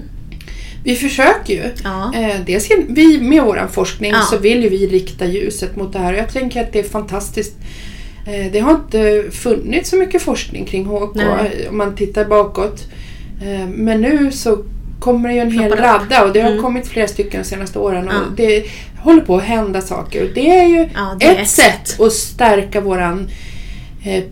vi 0.84 0.94
försöker 0.96 1.54
ju. 1.54 1.62
Ja. 1.84 2.12
Eh, 2.14 2.36
dels 2.46 2.68
vi 2.88 3.20
med 3.20 3.42
vår 3.42 3.68
forskning 3.72 4.10
Ja. 4.10 4.20
så 4.22 4.38
vill 4.38 4.62
ju 4.62 4.68
vi 4.68 4.86
rikta 4.86 5.26
ljuset 5.26 5.76
mot 5.76 5.92
det 5.92 5.98
här. 5.98 6.12
Jag 6.12 6.32
tänker 6.32 6.60
att 6.62 6.72
det 6.72 6.78
är 6.78 6.82
fantastiskt. 6.88 7.54
Eh, 8.26 8.52
det 8.52 8.60
har 8.60 8.70
inte 8.74 9.24
funnits 9.32 9.90
så 9.90 9.96
mycket 9.96 10.22
forskning 10.22 10.64
kring 10.64 10.84
HK 10.86 11.14
Nej. 11.14 11.66
om 11.68 11.76
man 11.78 11.96
tittar 11.96 12.24
bakåt. 12.24 12.86
Eh, 13.42 13.66
men 13.68 14.00
nu 14.00 14.32
så 14.32 14.58
kommer 15.00 15.28
det 15.28 15.34
ju 15.34 15.40
en 15.40 15.52
hel 15.52 15.72
radda 15.72 16.24
och 16.24 16.32
det 16.32 16.40
har 16.40 16.50
Mm. 16.50 16.62
kommit 16.62 16.86
flera 16.88 17.06
stycken 17.08 17.42
de 17.42 17.48
senaste 17.48 17.78
åren. 17.78 18.08
Och 18.08 18.14
Ja. 18.14 18.20
Det 18.36 18.64
håller 18.98 19.20
på 19.20 19.36
att 19.36 19.42
hända 19.42 19.80
saker 19.80 20.22
och 20.24 20.34
det 20.34 20.50
är 20.58 20.66
ju 20.66 20.88
Ja, 20.94 21.16
det 21.20 21.26
är 21.26 21.32
ett 21.32 21.38
ett 21.40 21.48
sätt 21.48 22.00
att 22.00 22.12
stärka 22.12 22.80
våran 22.80 23.28
eh, 24.04 24.22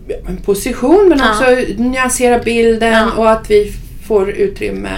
position 0.45 1.05
men 1.09 1.17
Ja. 1.19 1.29
också 1.31 1.45
nyansera 1.83 2.39
bilden 2.39 3.09
och 3.11 3.31
att 3.31 3.51
vi 3.51 3.73
får 4.07 4.29
utrymme. 4.29 4.89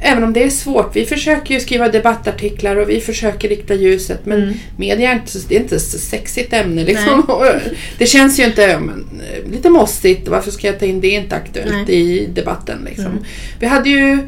Även 0.00 0.24
om 0.24 0.32
det 0.32 0.42
är 0.44 0.50
svårt. 0.50 0.96
Vi 0.96 1.04
försöker 1.06 1.54
ju 1.54 1.60
skriva 1.60 1.88
debattartiklar 1.88 2.76
och 2.76 2.90
vi 2.90 3.00
försöker 3.00 3.48
rikta 3.48 3.74
ljuset 3.74 4.26
men 4.26 4.42
Mm. 4.42 4.54
media 4.76 5.10
är 5.10 5.14
inte, 5.14 5.32
det 5.48 5.56
är 5.56 5.60
inte 5.60 5.80
så 5.80 5.98
sexigt 5.98 6.52
ämne. 6.52 6.84
Liksom. 6.84 7.26
Det 7.98 8.06
känns 8.06 8.40
ju 8.40 8.44
inte 8.44 8.78
men, 8.78 9.06
eh, 9.32 9.50
lite 9.52 9.70
mossigt. 9.70 10.28
Varför 10.28 10.50
ska 10.50 10.66
jag 10.66 10.78
ta 10.78 10.86
in 10.86 11.00
det? 11.00 11.08
Det 11.08 11.16
är 11.16 11.20
inte 11.20 11.36
aktuellt 11.36 11.88
Nej. 11.88 11.94
i 12.22 12.26
debatten. 12.34 12.78
Liksom. 12.86 13.06
Mm. 13.06 13.24
Vi 13.60 13.66
hade 13.66 13.90
ju 13.90 14.18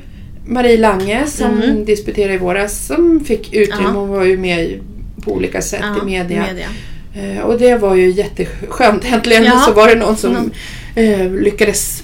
Marie 0.47 0.77
Lange 0.77 1.23
som 1.27 1.63
Mm. 1.63 1.85
disputerade 1.85 2.35
i 2.35 2.39
våras 2.39 2.87
som 2.87 3.25
fick 3.25 3.55
utrymme. 3.55 3.89
Hon 3.89 4.09
var 4.09 4.25
ju 4.25 4.39
med 4.39 4.81
på 5.25 5.33
olika 5.33 5.63
sätt 5.63 5.81
Ja, 5.83 6.03
i 6.03 6.05
media. 6.07 6.45
media. 6.47 6.69
Eh, 7.37 7.41
Och 7.43 7.59
det 7.59 7.77
var 7.77 7.95
ju 7.95 8.11
jätteskönt. 8.11 9.05
Äntligen 9.13 9.45
Ja. 9.45 9.59
så 9.67 9.73
var 9.73 9.89
det 9.89 9.95
någon 9.95 10.17
som 10.17 10.51
Mm. 10.97 11.21
eh, 11.21 11.33
lyckades 11.43 12.03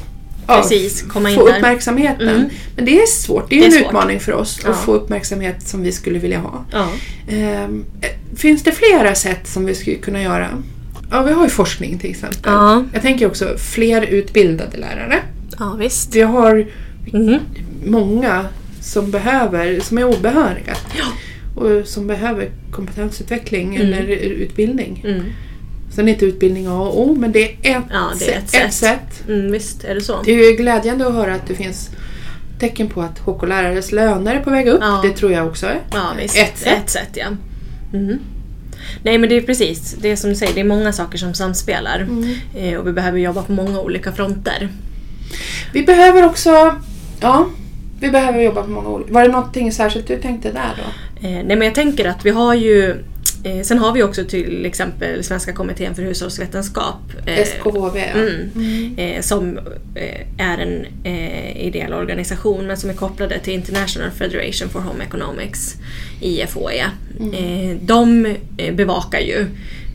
Precis, 0.56 1.02
komma 1.02 1.30
in 1.30 1.36
få 1.36 1.46
där. 1.46 1.56
uppmärksamheten. 1.56 2.28
Mm. 2.28 2.48
Men 2.76 2.84
det 2.84 2.98
är 3.02 3.06
svårt. 3.06 3.50
Det 3.50 3.56
är, 3.56 3.60
Det 3.60 3.64
är 3.64 3.66
en 3.66 3.72
svårt. 3.72 3.86
utmaning 3.86 4.20
för 4.20 4.32
oss 4.32 4.60
Ja. 4.64 4.70
att 4.70 4.80
få 4.84 4.92
uppmärksamhet 4.92 5.68
som 5.68 5.82
vi 5.82 5.92
skulle 5.92 6.18
vilja 6.18 6.38
ha. 6.38 6.64
Ja. 6.72 6.88
Ehm, 7.28 7.84
eh, 8.00 8.08
finns 8.36 8.62
det 8.62 8.72
flera 8.72 9.14
sätt 9.14 9.48
som 9.48 9.64
vi 9.64 9.74
skulle 9.74 9.96
kunna 9.96 10.22
göra? 10.22 10.48
Ja, 11.10 11.22
vi 11.22 11.32
har 11.32 11.44
ju 11.44 11.50
forskning 11.50 11.98
till 11.98 12.10
exempel. 12.10 12.40
Ja. 12.44 12.84
Jag 12.92 13.02
tänker 13.02 13.26
också 13.26 13.56
fler 13.58 14.02
utbildade 14.02 14.76
lärare. 14.76 15.18
ja, 15.58 15.76
visst. 15.78 16.14
Vi 16.14 16.20
har 16.22 16.66
Mhm. 17.12 17.38
många 17.86 18.46
som 18.80 19.10
behöver, 19.10 19.80
som 19.80 19.98
är 19.98 20.04
obehöriga. 20.04 20.74
Ja. 20.98 21.04
Och 21.62 21.86
som 21.88 22.06
behöver 22.06 22.48
kompetensutveckling 22.70 23.76
Mm. 23.76 23.92
eller 23.92 24.06
utbildning. 24.16 25.04
Mm. 25.92 25.96
Sen 25.96 26.08
är 26.08 26.12
inte 26.12 26.24
utbildning 26.24 26.66
A 26.66 26.80
och 26.80 27.00
O, 27.00 27.16
men 27.18 27.32
det 27.32 27.42
är 27.42 27.78
ett, 27.78 27.84
Ja, 27.90 28.10
det 28.18 28.34
är 28.34 28.38
ett 28.38 28.50
sätt, 28.50 28.64
ett 28.64 28.72
sätt. 28.72 29.28
Mm, 29.28 29.52
visst 29.52 29.84
är 29.84 29.94
det 29.94 30.00
så. 30.00 30.22
Det 30.22 30.32
är 30.32 30.50
ju 30.50 30.56
glädjande 30.56 31.06
att 31.06 31.14
höra 31.14 31.34
att 31.34 31.46
det 31.46 31.54
finns 31.54 31.90
tecken 32.58 32.88
på 32.88 33.02
att 33.02 33.18
HK-lärares 33.18 33.92
löner 33.92 34.34
är 34.34 34.40
på 34.40 34.50
väg 34.50 34.68
upp. 34.68 34.80
Ja. 34.80 35.00
Det 35.04 35.10
tror 35.10 35.32
jag 35.32 35.46
också 35.46 35.66
är. 35.66 35.80
Ja, 35.92 36.12
visst. 36.18 36.38
Ett 36.38 36.58
sätt. 36.58 36.78
Ett 36.82 36.90
sätt 36.90 37.10
ja. 37.12 37.26
Mhm. 37.92 38.18
Nej 39.02 39.18
men 39.18 39.28
det 39.28 39.36
är 39.36 39.40
precis, 39.40 39.96
det 40.00 40.10
är 40.10 40.16
som 40.16 40.30
du 40.30 40.36
säger, 40.36 40.54
det 40.54 40.60
är 40.60 40.64
många 40.64 40.92
saker 40.92 41.18
som 41.18 41.34
samspelar. 41.34 42.00
Mm. 42.00 42.34
Eh, 42.56 42.78
och 42.78 42.86
vi 42.86 42.92
behöver 42.92 43.18
jobba 43.18 43.42
på 43.42 43.52
många 43.52 43.80
olika 43.80 44.12
fronter. 44.12 44.68
Vi 45.72 45.82
behöver 45.82 46.26
också, 46.26 46.76
ja, 47.20 47.46
vi 48.00 48.10
behöver 48.10 48.40
jobba 48.40 48.62
på 48.62 48.70
många 48.70 48.88
olika... 48.88 49.12
Var 49.12 49.22
det 49.22 49.28
någonting 49.28 49.72
särskilt 49.72 50.06
du 50.06 50.18
tänkte 50.20 50.52
där 50.52 50.72
då? 50.76 50.82
Eh, 51.28 51.32
nej 51.32 51.56
men 51.56 51.62
jag 51.62 51.74
tänker 51.74 52.04
att 52.08 52.26
vi 52.26 52.30
har 52.30 52.54
ju 52.54 53.04
eh, 53.44 53.62
Sen 53.62 53.78
har 53.78 53.92
vi 53.92 54.02
också 54.02 54.24
till 54.24 54.66
exempel 54.66 55.24
Svenska 55.24 55.52
kommittén 55.52 55.94
för 55.94 56.02
hushållsvetenskap. 56.02 57.00
eh, 57.26 57.44
SKHV, 57.44 58.00
ja. 58.14 58.20
Mm. 58.20 58.94
Eh, 58.96 59.20
som 59.20 59.58
eh, 59.94 60.26
är 60.38 60.58
en 60.58 60.86
eh, 61.04 61.66
ideell 61.66 61.92
organisation 61.92 62.66
men 62.66 62.76
som 62.76 62.90
är 62.90 62.94
kopplade 62.94 63.38
till 63.38 63.52
International 63.54 64.10
Federation 64.10 64.68
for 64.68 64.80
Home 64.80 65.04
Economics, 65.04 65.76
IFOE. 66.20 66.84
Mm. 67.20 67.34
Eh, 67.34 67.76
de 67.82 68.26
eh, 68.56 68.74
bevakar 68.74 69.20
ju 69.20 69.46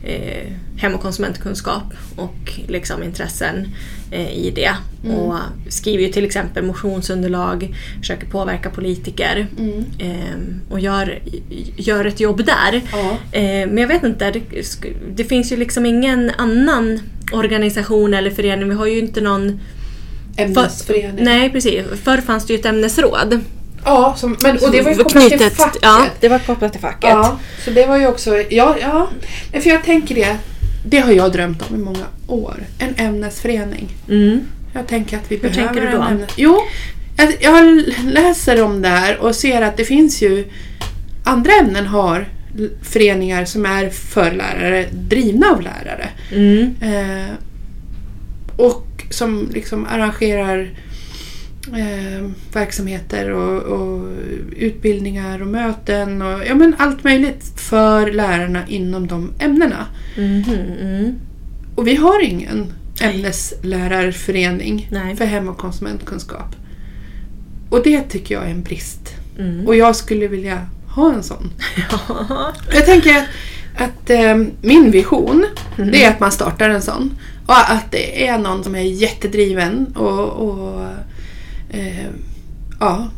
eh, 0.04 0.52
hem 0.76 0.94
och 0.94 1.00
konsumentkunskap 1.00 1.82
och 2.16 2.60
liksom 2.66 3.02
intressen 3.02 3.68
eh, 4.10 4.32
i 4.32 4.50
det. 4.50 4.70
Och 5.10 5.34
skriver 5.68 6.04
ju 6.04 6.12
till 6.12 6.24
exempel 6.24 6.64
motionsunderlag, 6.64 7.74
försöker 8.00 8.26
påverka 8.26 8.70
politiker 8.70 9.46
eh, 9.98 10.70
och 10.70 10.80
gör, 10.80 11.18
gör 11.76 12.04
ett 12.04 12.20
jobb 12.20 12.44
där. 12.44 12.82
Ja. 12.92 13.18
Eh, 13.32 13.68
men 13.68 13.78
jag 13.78 13.88
vet 13.88 14.04
inte, 14.04 14.30
det, 14.30 14.42
det 15.14 15.24
finns 15.24 15.52
ju 15.52 15.56
liksom 15.56 15.86
ingen 15.86 16.30
annan 16.38 17.00
organisation 17.32 18.14
eller 18.14 18.30
förening. 18.30 18.68
Vi 18.68 18.74
har 18.74 18.86
ju 18.86 18.98
inte 18.98 19.20
någon... 19.20 19.60
Ämnesförening. 20.36 21.24
Nej 21.24 21.50
precis, 21.50 21.84
förr 22.02 22.20
fanns 22.20 22.46
det 22.46 22.52
ju 22.52 22.58
ett 22.58 22.66
ämnesråd. 22.66 23.40
Ja, 23.84 24.14
som, 24.18 24.36
men, 24.40 24.58
och 24.58 24.70
det 24.70 24.82
var 24.82 24.90
ju 24.90 24.96
kopplat 24.96 25.28
till 25.28 25.50
facket. 25.50 25.78
Ja, 25.82 26.06
det 26.20 26.28
var 26.28 26.38
kopplat 26.38 26.72
till 26.72 26.80
facket. 26.80 27.10
Ja, 27.10 27.38
så 27.64 27.70
det 27.70 27.86
var 27.86 27.96
ju 27.96 28.06
också, 28.06 28.36
ja, 28.36 28.76
ja. 28.80 29.08
Men 29.52 29.62
För 29.62 29.70
jag 29.70 29.84
tänker 29.84 30.14
det, 30.14 30.36
det 30.86 30.98
har 30.98 31.12
jag 31.12 31.32
drömt 31.32 31.62
om 31.70 31.76
i 31.76 31.78
många 31.78 32.04
år. 32.26 32.56
En 32.78 32.94
ämnesförening. 33.06 33.88
Mm. 34.08 34.40
Jag 34.72 34.86
tänker 34.86 35.16
att 35.16 35.24
vi 35.28 35.36
Hur 35.36 35.42
behöver 35.42 35.66
tänker 35.66 35.80
du 35.80 35.96
då? 35.96 36.02
en 36.02 36.12
ämnes... 36.12 36.30
Jo, 36.36 36.58
jag, 37.16 37.36
jag 37.40 37.82
läser 38.04 38.62
om 38.62 38.82
det 38.82 38.88
här 38.88 39.18
och 39.18 39.34
ser 39.34 39.62
att 39.62 39.76
det 39.76 39.84
finns 39.84 40.22
ju 40.22 40.44
andra 41.24 41.52
ämnen 41.52 41.86
har 41.86 42.28
föreningar 42.82 43.44
som 43.44 43.66
är 43.66 43.90
för 43.90 44.30
lärare, 44.30 44.86
drivna 44.92 45.46
av 45.46 45.62
lärare. 45.62 46.08
Mm. 46.32 46.74
Eh, 46.80 47.34
och 48.56 49.04
som 49.10 49.50
liksom 49.52 49.86
arrangerar 49.86 50.70
eh, 51.66 52.30
verksamheter 52.52 53.30
och, 53.30 53.62
och 53.62 54.08
utbildningar 54.56 55.40
och 55.42 55.46
möten 55.48 56.22
och 56.22 56.46
ja, 56.46 56.54
men 56.54 56.74
allt 56.78 57.04
möjligt 57.04 57.44
för 57.56 58.12
lärarna 58.12 58.66
inom 58.68 59.06
de 59.06 59.32
ämnena. 59.38 59.86
Mhm, 60.16 60.44
mm. 60.80 61.14
Och 61.74 61.86
vi 61.86 61.96
har 61.96 62.24
ingen 62.24 62.72
ämneslärarförening 63.00 64.88
Nej. 64.90 65.16
för 65.16 65.24
hem 65.24 65.48
och 65.48 65.58
konsumentkunskap. 65.58 66.56
Och 67.70 67.82
det 67.84 68.02
tycker 68.02 68.34
jag 68.34 68.44
är 68.44 68.50
en 68.50 68.62
brist. 68.62 69.14
Mm. 69.38 69.66
Och 69.66 69.76
jag 69.76 69.96
skulle 69.96 70.28
vilja 70.28 70.66
ha 70.88 71.12
en 71.12 71.22
sån. 71.22 71.50
Ja. 71.90 72.52
Jag 72.72 72.86
tänker 72.86 73.16
att, 73.16 73.24
att 73.76 74.10
eh, 74.10 74.36
min 74.62 74.90
vision, 74.90 75.46
Mm. 75.78 75.90
det 75.90 76.04
är 76.04 76.10
att 76.10 76.20
man 76.20 76.32
startar 76.32 76.70
en 76.70 76.82
sån. 76.82 77.18
Och 77.46 77.70
att 77.70 77.90
det 77.92 78.26
är 78.28 78.38
någon 78.38 78.64
som 78.64 78.74
är 78.74 78.82
jättedriven 78.82 79.86
och, 79.96 80.28
och 80.28 80.86
eh, 81.70 82.06
ja. 82.80 83.08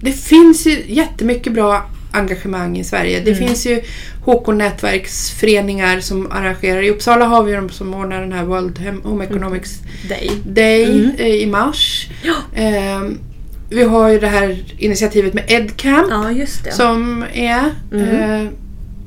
Det 0.00 0.12
finns 0.12 0.66
ju 0.66 0.82
jättemycket 0.88 1.52
bra 1.52 1.90
engagemang 2.12 2.78
i 2.78 2.84
Sverige. 2.84 3.20
Det 3.24 3.30
Mm. 3.32 3.46
finns 3.48 3.66
ju 3.66 3.82
HK-nätverksföreningar 4.24 6.00
som 6.00 6.32
arrangerar. 6.32 6.82
I 6.82 6.90
Uppsala 6.90 7.24
har 7.24 7.42
vi 7.42 7.52
de 7.52 7.68
som 7.70 7.94
ordnar 7.94 8.20
den 8.20 8.32
här 8.32 8.44
World 8.44 8.78
Home 9.04 9.24
Economics 9.24 9.78
Dig. 10.08 10.30
Day 10.46 10.84
Mm. 10.84 11.10
eh, 11.18 11.26
i 11.26 11.46
mars. 11.46 12.08
Ja. 12.22 12.34
Eh, 12.62 13.02
vi 13.70 13.82
har 13.82 14.08
ju 14.08 14.18
det 14.20 14.26
här 14.28 14.64
initiativet 14.78 15.34
med 15.34 15.44
EdCamp 15.48 16.06
ja, 16.10 16.46
som 16.72 17.24
är. 17.34 17.64
Mm. 17.92 18.08
Eh, 18.46 18.48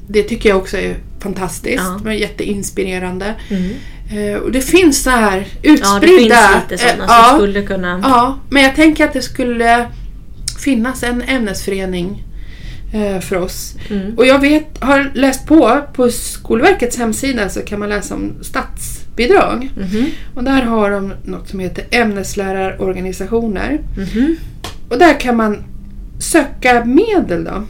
det 0.07 0.23
tycker 0.23 0.49
jag 0.49 0.57
också 0.57 0.77
är 0.77 0.95
fantastiskt. 1.19 1.83
Ja. 2.05 2.13
Jätteinspirerande. 2.13 3.35
Mm. 3.49 3.69
Eh, 4.11 4.35
och 4.35 4.51
det 4.51 4.61
finns 4.61 5.03
så 5.03 5.09
här 5.09 5.37
Ja, 5.37 5.43
det 5.61 5.69
utspridda... 5.69 6.35
finns 6.35 6.71
lite 6.71 6.83
sådana 6.83 7.03
eh, 7.03 7.09
som 7.09 7.15
ja, 7.17 7.33
skulle 7.37 7.61
kunna... 7.61 7.99
ja, 8.03 8.39
men 8.49 8.63
jag 8.63 8.75
tänker 8.75 9.05
att 9.05 9.13
det 9.13 9.21
skulle 9.21 9.85
finnas 10.59 11.03
en 11.03 11.21
ämnesförening 11.21 12.23
eh, 12.93 13.19
för 13.19 13.35
oss. 13.35 13.75
Mm. 13.89 14.17
Och 14.17 14.25
jag 14.25 14.39
vet, 14.39 14.83
har 14.83 15.11
läst 15.13 15.45
på, 15.45 15.81
på 15.93 16.09
Skolverkets 16.09 16.97
hemsida 16.97 17.49
så 17.49 17.61
kan 17.61 17.79
man 17.79 17.89
läsa 17.89 18.15
om 18.15 18.33
statsbidrag. 18.41 19.71
Mhm. 19.77 20.05
Och 20.35 20.43
där 20.43 20.61
har 20.61 20.91
de 20.91 21.13
något 21.23 21.49
som 21.49 21.59
heter 21.59 21.85
ämneslärarorganisationer. 21.91 23.81
Mhm. 23.97 24.35
Och 24.89 24.97
där 24.97 25.19
kan 25.19 25.35
man 25.37 25.63
söka 26.19 26.85
medel 26.85 27.43
då. 27.43 27.63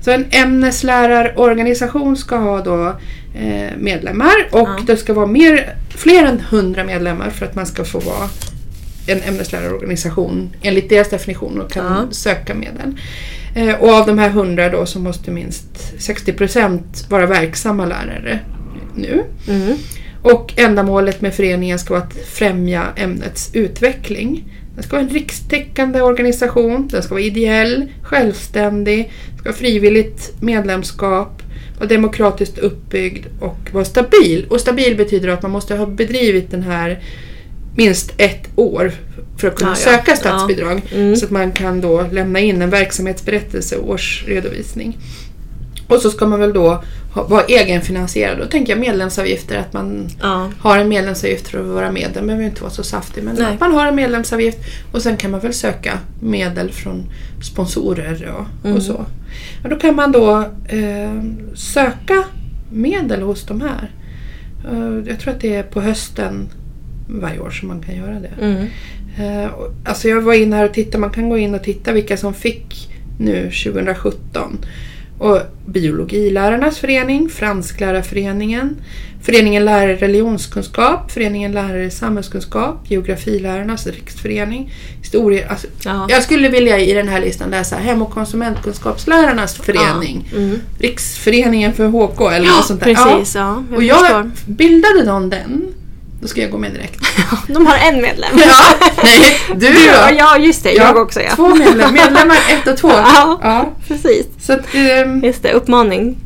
Så 0.00 0.10
en 0.10 0.26
ämneslärarorganisation 0.30 2.16
ska 2.16 2.36
ha 2.36 2.60
då 2.60 2.86
eh, 3.34 3.76
medlemmar 3.78 4.48
och 4.50 4.58
Ja. 4.68 4.78
det 4.86 4.96
ska 4.96 5.12
vara 5.14 5.26
mer, 5.26 5.76
fler 5.96 6.24
än 6.24 6.40
100 6.40 6.84
medlemmar 6.84 7.30
för 7.30 7.46
att 7.46 7.54
man 7.54 7.66
ska 7.66 7.84
få 7.84 7.98
vara 7.98 8.28
en 9.06 9.20
ämneslärarorganisation 9.22 10.56
enligt 10.62 10.88
deras 10.88 11.10
definition 11.10 11.60
och 11.60 11.70
kan 11.72 11.84
Ja. 11.84 12.06
söka 12.14 12.54
medel. 12.54 12.98
Eh, 13.54 13.74
och 13.74 13.88
av 13.88 14.06
de 14.06 14.18
här 14.18 14.28
100 14.30 14.68
då 14.68 14.86
så 14.86 14.98
måste 14.98 15.30
minst 15.30 15.94
60% 15.98 17.06
vara 17.10 17.26
verksamma 17.26 17.86
lärare 17.86 18.38
nu. 18.94 19.22
Mm. 19.48 19.76
Och 20.22 20.52
ändamålet 20.56 21.20
med 21.20 21.34
föreningen 21.34 21.78
ska 21.78 21.94
vara 21.94 22.02
att 22.04 22.14
främja 22.26 22.82
ämnets 22.96 23.50
utveckling. 23.52 24.44
Den 24.74 24.82
ska 24.82 24.96
vara 24.96 25.06
en 25.06 25.14
rikstäckande 25.14 26.00
organisation, 26.00 26.88
den 26.88 27.02
ska 27.02 27.14
vara 27.14 27.24
ideell, 27.24 27.92
självständig, 28.02 29.12
ska 29.38 29.48
ha 29.48 29.56
frivilligt 29.56 30.32
medlemskap, 30.40 31.42
vara 31.78 31.88
demokratiskt 31.88 32.58
uppbyggd 32.58 33.26
och 33.40 33.70
vara 33.72 33.84
stabil. 33.84 34.46
Och 34.50 34.60
stabil 34.60 34.96
betyder 34.96 35.28
att 35.28 35.42
man 35.42 35.50
måste 35.50 35.76
ha 35.76 35.86
bedrivit 35.86 36.50
den 36.50 36.62
här 36.62 37.02
minst 37.76 38.14
ett 38.16 38.48
år 38.56 38.92
för 39.38 39.48
att 39.48 39.54
kunna 39.54 39.70
ja. 39.70 39.76
söka 39.76 40.16
statsbidrag. 40.16 40.82
Ja. 40.90 40.96
Mm. 40.96 41.16
Så 41.16 41.24
att 41.24 41.30
man 41.30 41.52
kan 41.52 41.80
då 41.80 42.06
lämna 42.12 42.40
in 42.40 42.62
en 42.62 42.70
verksamhetsberättelse 42.70 43.76
och 43.76 43.90
årsredovisning. 43.90 44.98
Och 45.88 46.00
så 46.00 46.10
ska 46.10 46.26
man 46.26 46.40
väl 46.40 46.52
då 46.52 46.84
vara 47.14 47.42
egenfinansierad. 47.44 48.38
Då 48.38 48.46
tänker 48.46 48.72
jag 48.72 48.80
medlemsavgifter, 48.80 49.56
att 49.58 49.72
man 49.72 50.08
Ja. 50.20 50.50
har 50.58 50.78
en 50.78 50.88
medlemsavgift 50.88 51.48
för 51.48 51.58
att 51.60 51.66
vara 51.66 51.92
medlem. 51.92 52.12
Det 52.22 52.26
behöver 52.26 52.44
inte 52.44 52.62
vara 52.62 52.70
så 52.72 52.82
saftig 52.82 53.24
men 53.24 53.34
Nej. 53.34 53.54
att 53.54 53.60
man 53.60 53.72
har 53.72 53.86
en 53.86 53.94
medlemsavgift 53.94 54.58
och 54.92 55.02
sen 55.02 55.16
kan 55.16 55.30
man 55.30 55.40
väl 55.40 55.54
söka 55.54 55.98
medel 56.20 56.70
från 56.72 57.04
sponsorer 57.42 58.34
och, 58.38 58.64
Mm. 58.66 58.76
och 58.76 58.82
så. 58.82 59.06
Och 59.62 59.68
då 59.70 59.76
kan 59.76 59.94
man 59.96 60.12
då 60.12 60.38
eh, 60.68 61.22
söka 61.54 62.24
medel 62.72 63.22
hos 63.22 63.46
de 63.46 63.60
här. 63.60 63.90
Eh, 64.72 65.08
jag 65.08 65.20
tror 65.20 65.34
att 65.34 65.40
det 65.40 65.54
är 65.54 65.62
på 65.62 65.80
hösten 65.80 66.48
varje 67.08 67.38
år 67.38 67.50
som 67.50 67.68
man 67.68 67.80
kan 67.82 67.96
göra 67.96 68.20
det. 68.20 68.30
Mm. 68.44 68.66
Och- 69.50 69.74
alltså 69.84 70.08
jag 70.08 70.20
var 70.20 70.34
inne 70.34 70.56
här 70.56 70.64
och 70.68 70.74
tittade, 70.74 70.98
man 70.98 71.10
kan 71.10 71.28
gå 71.28 71.38
in 71.38 71.54
och 71.54 71.62
titta 71.62 71.92
vilka 71.92 72.16
som 72.16 72.34
fick 72.34 72.90
nu 73.18 73.50
2017. 73.50 74.58
Och 75.18 75.40
Biologilärarnas 75.66 76.78
förening, 76.78 77.28
Fransklärarföreningen, 77.28 78.76
Föreningen 79.22 79.64
Lärare 79.64 79.92
i 79.92 79.96
religionskunskap, 79.96 81.10
Föreningen 81.10 81.52
Lärare 81.52 81.84
i 81.84 81.90
samhällskunskap, 81.90 82.90
Geografilärarnas 82.90 83.86
riksförening, 83.86 84.72
historia... 85.02 85.48
Alltså, 85.48 85.66
Ja. 85.84 86.06
Jag 86.10 86.22
skulle 86.22 86.48
vilja 86.48 86.78
i 86.78 86.92
den 86.92 87.08
här 87.08 87.20
listan 87.20 87.50
läsa 87.50 87.76
Hem 87.76 88.02
och 88.02 88.10
konsumentkunskapslärarnas 88.10 89.54
förening, 89.54 90.28
Ja. 90.32 90.38
Mm. 90.38 90.60
Riksföreningen 90.78 91.72
för 91.72 91.86
HK 91.86 92.20
eller 92.20 92.46
något 92.46 92.66
sånt 92.66 92.80
där. 92.80 92.94
Precis, 92.94 93.34
ja. 93.34 93.64
jag 93.70 93.76
Och 93.76 93.82
jag 93.84 94.30
bildade 94.46 95.04
någon 95.04 95.30
den, 95.30 95.74
då 96.24 96.28
ska 96.28 96.40
jag 96.40 96.50
gå 96.50 96.58
med 96.58 96.72
direkt. 96.72 97.00
De 97.48 97.66
har 97.66 97.76
en 97.76 98.02
medlem. 98.02 98.30
Ja, 98.46 98.74
nej, 99.02 99.36
du 99.56 99.66
då? 99.72 99.74
Ja, 99.86 100.10
ja, 100.10 100.38
just 100.38 100.62
det. 100.62 100.72
Jag 100.72 100.96
också 100.96 101.20
ja. 101.20 101.30
Två 101.36 101.48
medlemmar, 101.54 101.92
medlemmar 101.92 102.36
ett 102.52 102.66
och 102.68 102.76
två. 102.76 102.88
Ja. 102.90 103.40
Ja, 103.42 103.70
Precis. 103.88 104.26
så 104.40 104.52
att, 104.52 104.74
ehm, 104.74 105.24
Just 105.24 105.42
det, 105.42 105.52
uppmaning. 105.52 106.16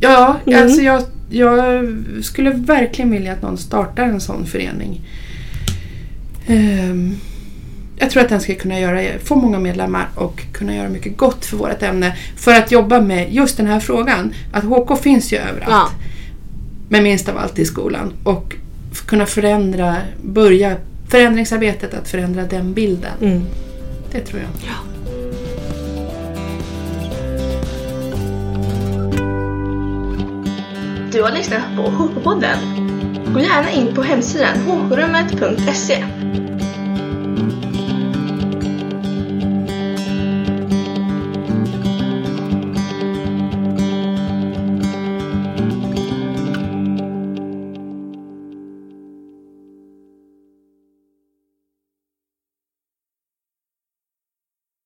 ja, 0.00 0.36
Mm. 0.46 0.62
alltså 0.62 0.80
jag, 0.82 1.02
jag 1.30 1.84
skulle 2.22 2.50
verkligen 2.50 3.10
vilja 3.10 3.32
att 3.32 3.42
någon 3.42 3.58
startar 3.58 4.02
en 4.04 4.20
sån 4.20 4.46
förening. 4.46 5.00
Ehm, 6.46 7.16
jag 7.98 8.10
tror 8.10 8.22
att 8.22 8.28
den 8.28 8.40
ska 8.40 8.54
kunna 8.54 8.80
göra, 8.80 9.18
få 9.24 9.34
många 9.36 9.58
medlemmar 9.58 10.08
och 10.14 10.42
kunna 10.52 10.74
göra 10.76 10.88
mycket 10.88 11.16
gott 11.16 11.44
för 11.44 11.56
vårt 11.56 11.82
ämne. 11.82 12.16
För 12.36 12.52
att 12.54 12.72
jobba 12.72 13.00
med 13.00 13.32
just 13.34 13.56
den 13.56 13.66
här 13.66 13.80
frågan. 13.80 14.34
Att 14.52 14.64
HK 14.64 14.96
finns 15.02 15.32
ju 15.32 15.36
överallt. 15.36 15.70
Ja. 15.70 15.88
Men 16.88 17.02
minst 17.02 17.28
av 17.28 17.38
allt 17.38 17.58
i 17.58 17.64
skolan. 17.64 18.12
Och 18.24 18.54
kunna 19.06 19.26
förändra, 19.26 19.96
börja 20.22 20.76
förändringsarbetet 21.08 21.94
att 21.94 22.08
förändra 22.08 22.42
den 22.42 22.74
bilden. 22.74 23.12
Mm. 23.20 23.42
Det 24.12 24.20
tror 24.20 24.40
jag. 24.40 24.50
Du 31.12 31.22
har 31.22 31.32
lyssnat 31.32 31.62
på 31.76 31.82
HK-podden. 31.82 32.58
Gå 33.34 33.40
gärna 33.40 33.70
in 33.70 33.94
på 33.94 34.02
hemsidan 34.02 34.58
hkrummet.se. 34.58 36.04